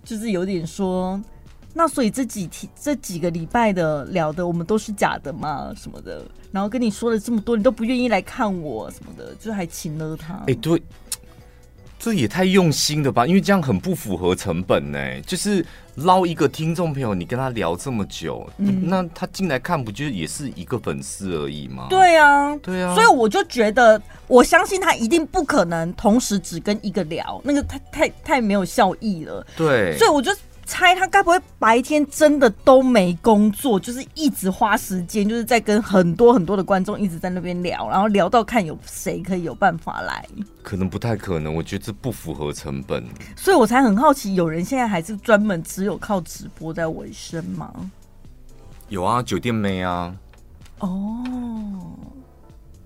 [0.03, 1.21] 就是有点说，
[1.75, 5.71] 那所以这几天这几个礼拜的聊的我们都是假的嘛？
[5.77, 10.83] 什么的，然后跟你说了这么多，你都不愿意来看我什么的，就还亲了他，哎、欸，对。
[12.03, 13.27] 这也太用心了吧！
[13.27, 15.21] 因为这样很不符合成本呢。
[15.27, 15.63] 就是
[16.03, 21.87] 捞一个听众朋友，你跟他聊这么久，嗯、那他进来看，不就也是一个粉丝而已吗？
[21.89, 22.95] 对啊，对啊。
[22.95, 29.47] 所以我就觉得，我相信他一定不可能同时只跟一个聊，那个太太太没有效益了。
[29.57, 30.33] 对，所以我就。
[30.71, 40.25] 猜他该不会白天真的都没工作，就是一直花时间，就是在跟很多很多的观众一直在那边聊，然后聊到看有谁可以有办法来。
[40.63, 43.05] 可能不太可能，我觉得这不符合成本。
[43.37, 47.75] 所以我才很好奇，有人现在还是专门只有靠直播在维生吗？
[48.89, 50.15] 有啊，酒店没啊。
[50.79, 51.25] 哦。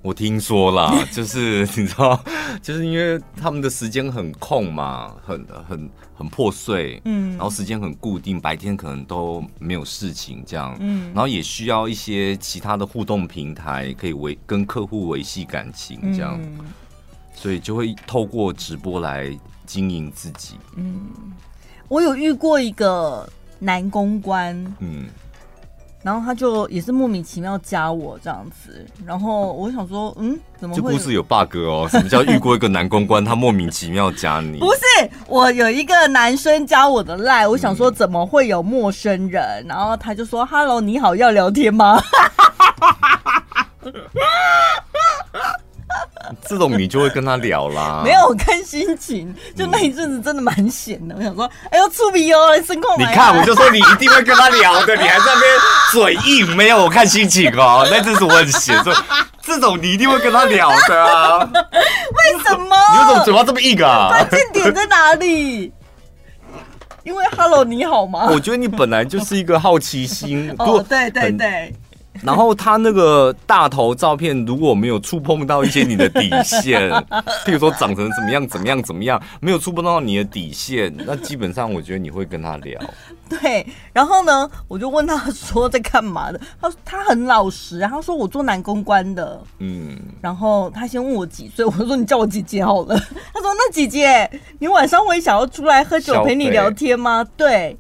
[0.04, 2.22] 我听说啦， 就是你知道，
[2.60, 16.58] 就是因为他们的时间很空嘛，很很很破碎，嗯，然后时间很固定，白天可能都没有事情这样，嗯，然后也需要一些其他的互动平台，可以维跟客户维系感情这样，嗯，
[17.34, 19.34] 所以就会透过直播来
[19.64, 20.56] 经营自己。
[20.76, 21.00] 嗯，
[21.88, 23.26] 我有遇过一个
[23.58, 25.06] 男公关，嗯。
[26.04, 30.82] 然后他就也是莫名其妙加我这样子，然后我想说，嗯，怎么会？
[30.82, 31.88] 这故事有 bug 哦？
[31.90, 34.58] 什么叫遇过一个男公关，他莫名其妙加你？
[34.58, 34.80] 不是，
[35.26, 39.42] 我有一个男生加我的赖，我想说怎么会有陌生人？
[39.64, 41.98] 嗯、然后他就说：“Hello，你好，要聊天吗？”
[46.48, 51.14] 这种你就会跟他聊啦，没有，我看心情，就那一阵子真的蛮闲的。
[51.14, 55.52] 嗯、我想说，哎呦，出鼻哦，声控，你看，我就说你一定会跟他聊的，你还在那边
[55.92, 57.86] 嘴硬，没有，我看心情哦。
[57.92, 58.94] 那阵子我很闲，说
[59.42, 61.38] 这种你一定会跟他聊的啊。
[61.38, 62.76] 为什么？
[62.92, 64.08] 你为什么嘴巴这么硬啊？
[64.08, 65.72] 关键点在哪里？
[67.04, 68.28] 因为 Hello，你好吗？
[68.30, 71.74] 我觉得你本来就是一个好奇心， 哦，对对对。
[72.22, 76.90] 然后他那个大头照片如果没有触碰到一些你的底线，
[77.44, 82.80] 譬如说长成怎么样怎么样怎么样，没有触碰到你的底线，那基本上我觉得你会跟他聊。
[83.28, 92.94] 对，然后呢，我就问他说在干嘛的，他说他很老实，然后说我做男公关的，嗯，然后他先问我几岁，我说你叫我姐姐好了。
[93.34, 97.26] 他说那姐姐，你晚上会想要出来喝酒陪你聊天吗？
[97.36, 97.76] 对，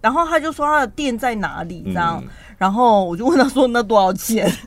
[0.00, 2.22] 然后他就说他的店在哪里这样。
[2.24, 4.50] 嗯然后我就问他说：“那多少钱？”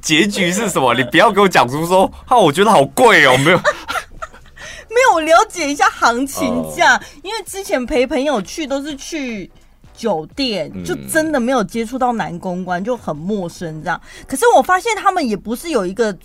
[0.00, 0.94] 结局是什么？
[0.94, 3.58] 你不要给我讲出说，哈，我觉得好贵哦，没有，
[4.90, 9.48] 没有，我了解一下行情价，因为之前陪朋友去都是去
[9.94, 14.00] 酒店，就真的没有接触到男公关，就很陌生这样。
[14.26, 16.16] 可是我发现他们也不是有一个。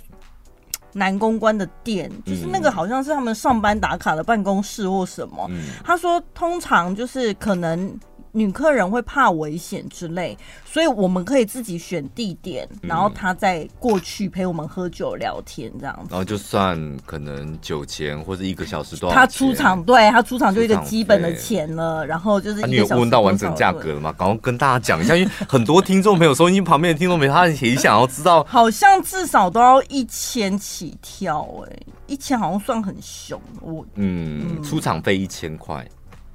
[0.98, 5.48] 男公关的店，就是那个好像是他们上班打卡的办公室或什么。
[5.52, 7.98] 嗯、他说，通常就是可能。
[8.32, 16.08] 女客人会怕危险之类，所以我们可以自己选地点，然后她再过去陪我们喝酒聊天这样子。
[16.10, 22.06] 然后就算可能酒钱或者一个小时多少，他出场，对，他出场就一个基本的钱了。
[22.06, 24.14] 然后就是你有问到完整价格了吗？
[24.14, 28.44] 赶快跟大家讲一下，因为很多听众朋友收音旁边的听众朋友，他也想要知道。
[28.44, 33.42] 好像至少都要一千起跳，哎，一千好像算很凶。
[33.62, 35.88] 我嗯，出场费一千块，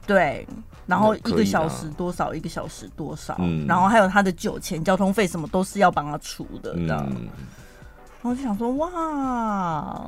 [0.07, 0.47] 对。
[0.87, 2.35] 然后一个小时多少？
[2.35, 3.37] 一个小时多少？
[3.39, 7.07] 嗯，然后还有他的酒钱、交通费什么都是要帮他出的，这样。
[7.11, 7.29] 嗯，
[8.23, 10.03] 然后就想说，哇，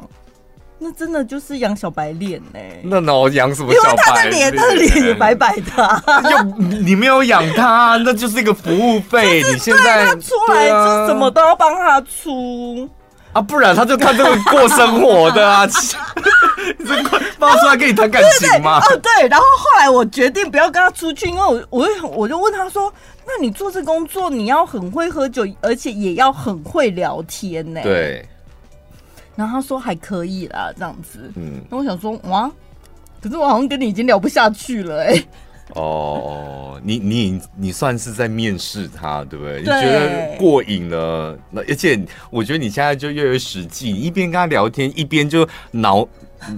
[0.79, 2.59] 那真的就是养小白脸呢？
[2.83, 4.49] 那我养什么小白脸？
[4.49, 6.03] 因为他的脸，他的脸也白白的。
[6.29, 9.43] 就你没有养他，那就是一个服务费。
[9.45, 12.89] 你现在他出来就什么都要帮他出。
[13.35, 15.66] 啊，不然他就看这个过生活的啊，
[16.78, 18.78] 你这快放出来跟你谈感情吗？
[18.78, 22.93] 哦，对，然后后来我决定不要跟他出去，因为我我就我就问他说，
[23.26, 27.80] 那你做这工作，你要很会喝酒，而且也要很会聊天呢？
[27.82, 28.24] 对。
[29.37, 31.30] 然后他说还可以啦，这样子。
[31.35, 31.61] 嗯。
[31.68, 32.49] 那我想说，哇，
[33.20, 35.20] 可是我好像跟你已经聊不下去了，哎。
[35.72, 39.62] 哦，你你你算是在面试他，对不对？
[39.62, 41.98] 对，你觉得过瘾了，那而且
[42.30, 46.06] 我觉得你现在就越来越实际，你一边跟他聊天，一边就脑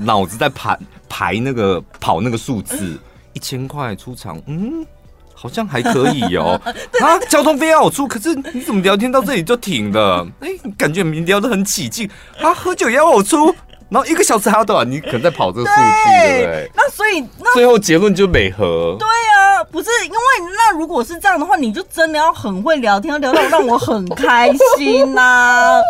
[0.01, 0.79] 脑子在排
[1.09, 2.99] 排那个跑那个数字，
[3.33, 4.85] 一千块出场，嗯，
[5.33, 6.61] 好像还可以哦。
[7.01, 10.27] 啊，交通费要我出，可是你怎么聊天到这里就停了？
[10.41, 13.55] 哎，感觉你聊得很起劲啊，喝酒也要我出。
[13.89, 14.83] 然后一个小时还要多少？
[14.83, 15.81] 你可能在跑这个数据，
[16.19, 16.71] 对不对？
[16.75, 18.97] 那所以那最后结论就美和。
[18.99, 20.19] 对啊，不是因为
[20.57, 25.81] 那如果是这样的话，你就真的要很会聊天，要聊到让我很开心呐、啊。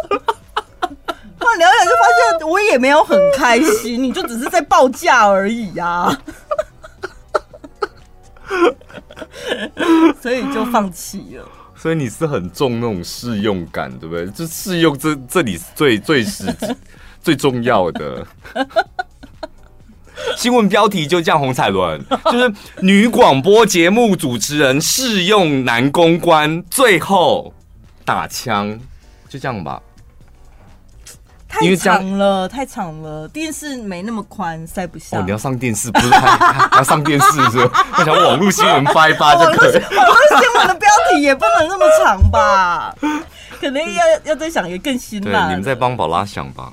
[1.39, 6.19] 不然聊一聊就发现我也没有很开心，你就只是在报价而已呀、啊。
[10.21, 11.49] 所以就放弃了。
[11.75, 14.27] 所以你是很重那种试用感，对不对？
[14.29, 16.67] 就试用这这里是最最实际。
[17.27, 18.25] 最重要的
[20.37, 27.53] 新闻标题就这样，红彩轮就是女广播节目主持人试用男公关，最后
[28.05, 28.79] 打枪，
[29.29, 29.83] 就这样吧。
[31.49, 35.19] 太长了，太长了，电视没那么宽，塞不下。
[35.19, 36.09] 哦，你要上电视，不是
[36.79, 37.85] 要上电视是吧？
[37.99, 39.73] 我想网络新闻发一发就可以。
[39.73, 42.95] 网络新闻的标题也不能那么长吧？
[43.61, 45.49] 可能要要再想一个更辛辣。
[45.49, 46.73] 对，你们再帮宝拉想吧。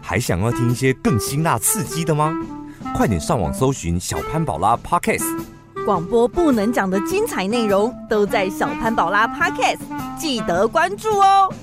[0.00, 2.32] 还想要听一些更辛辣刺激的吗？
[2.96, 5.24] 快点上网搜寻小潘宝拉 Podcast，
[5.84, 9.78] 广播不能讲的精彩内容都在小潘宝拉 Podcast，
[10.18, 11.54] 记得关注哦。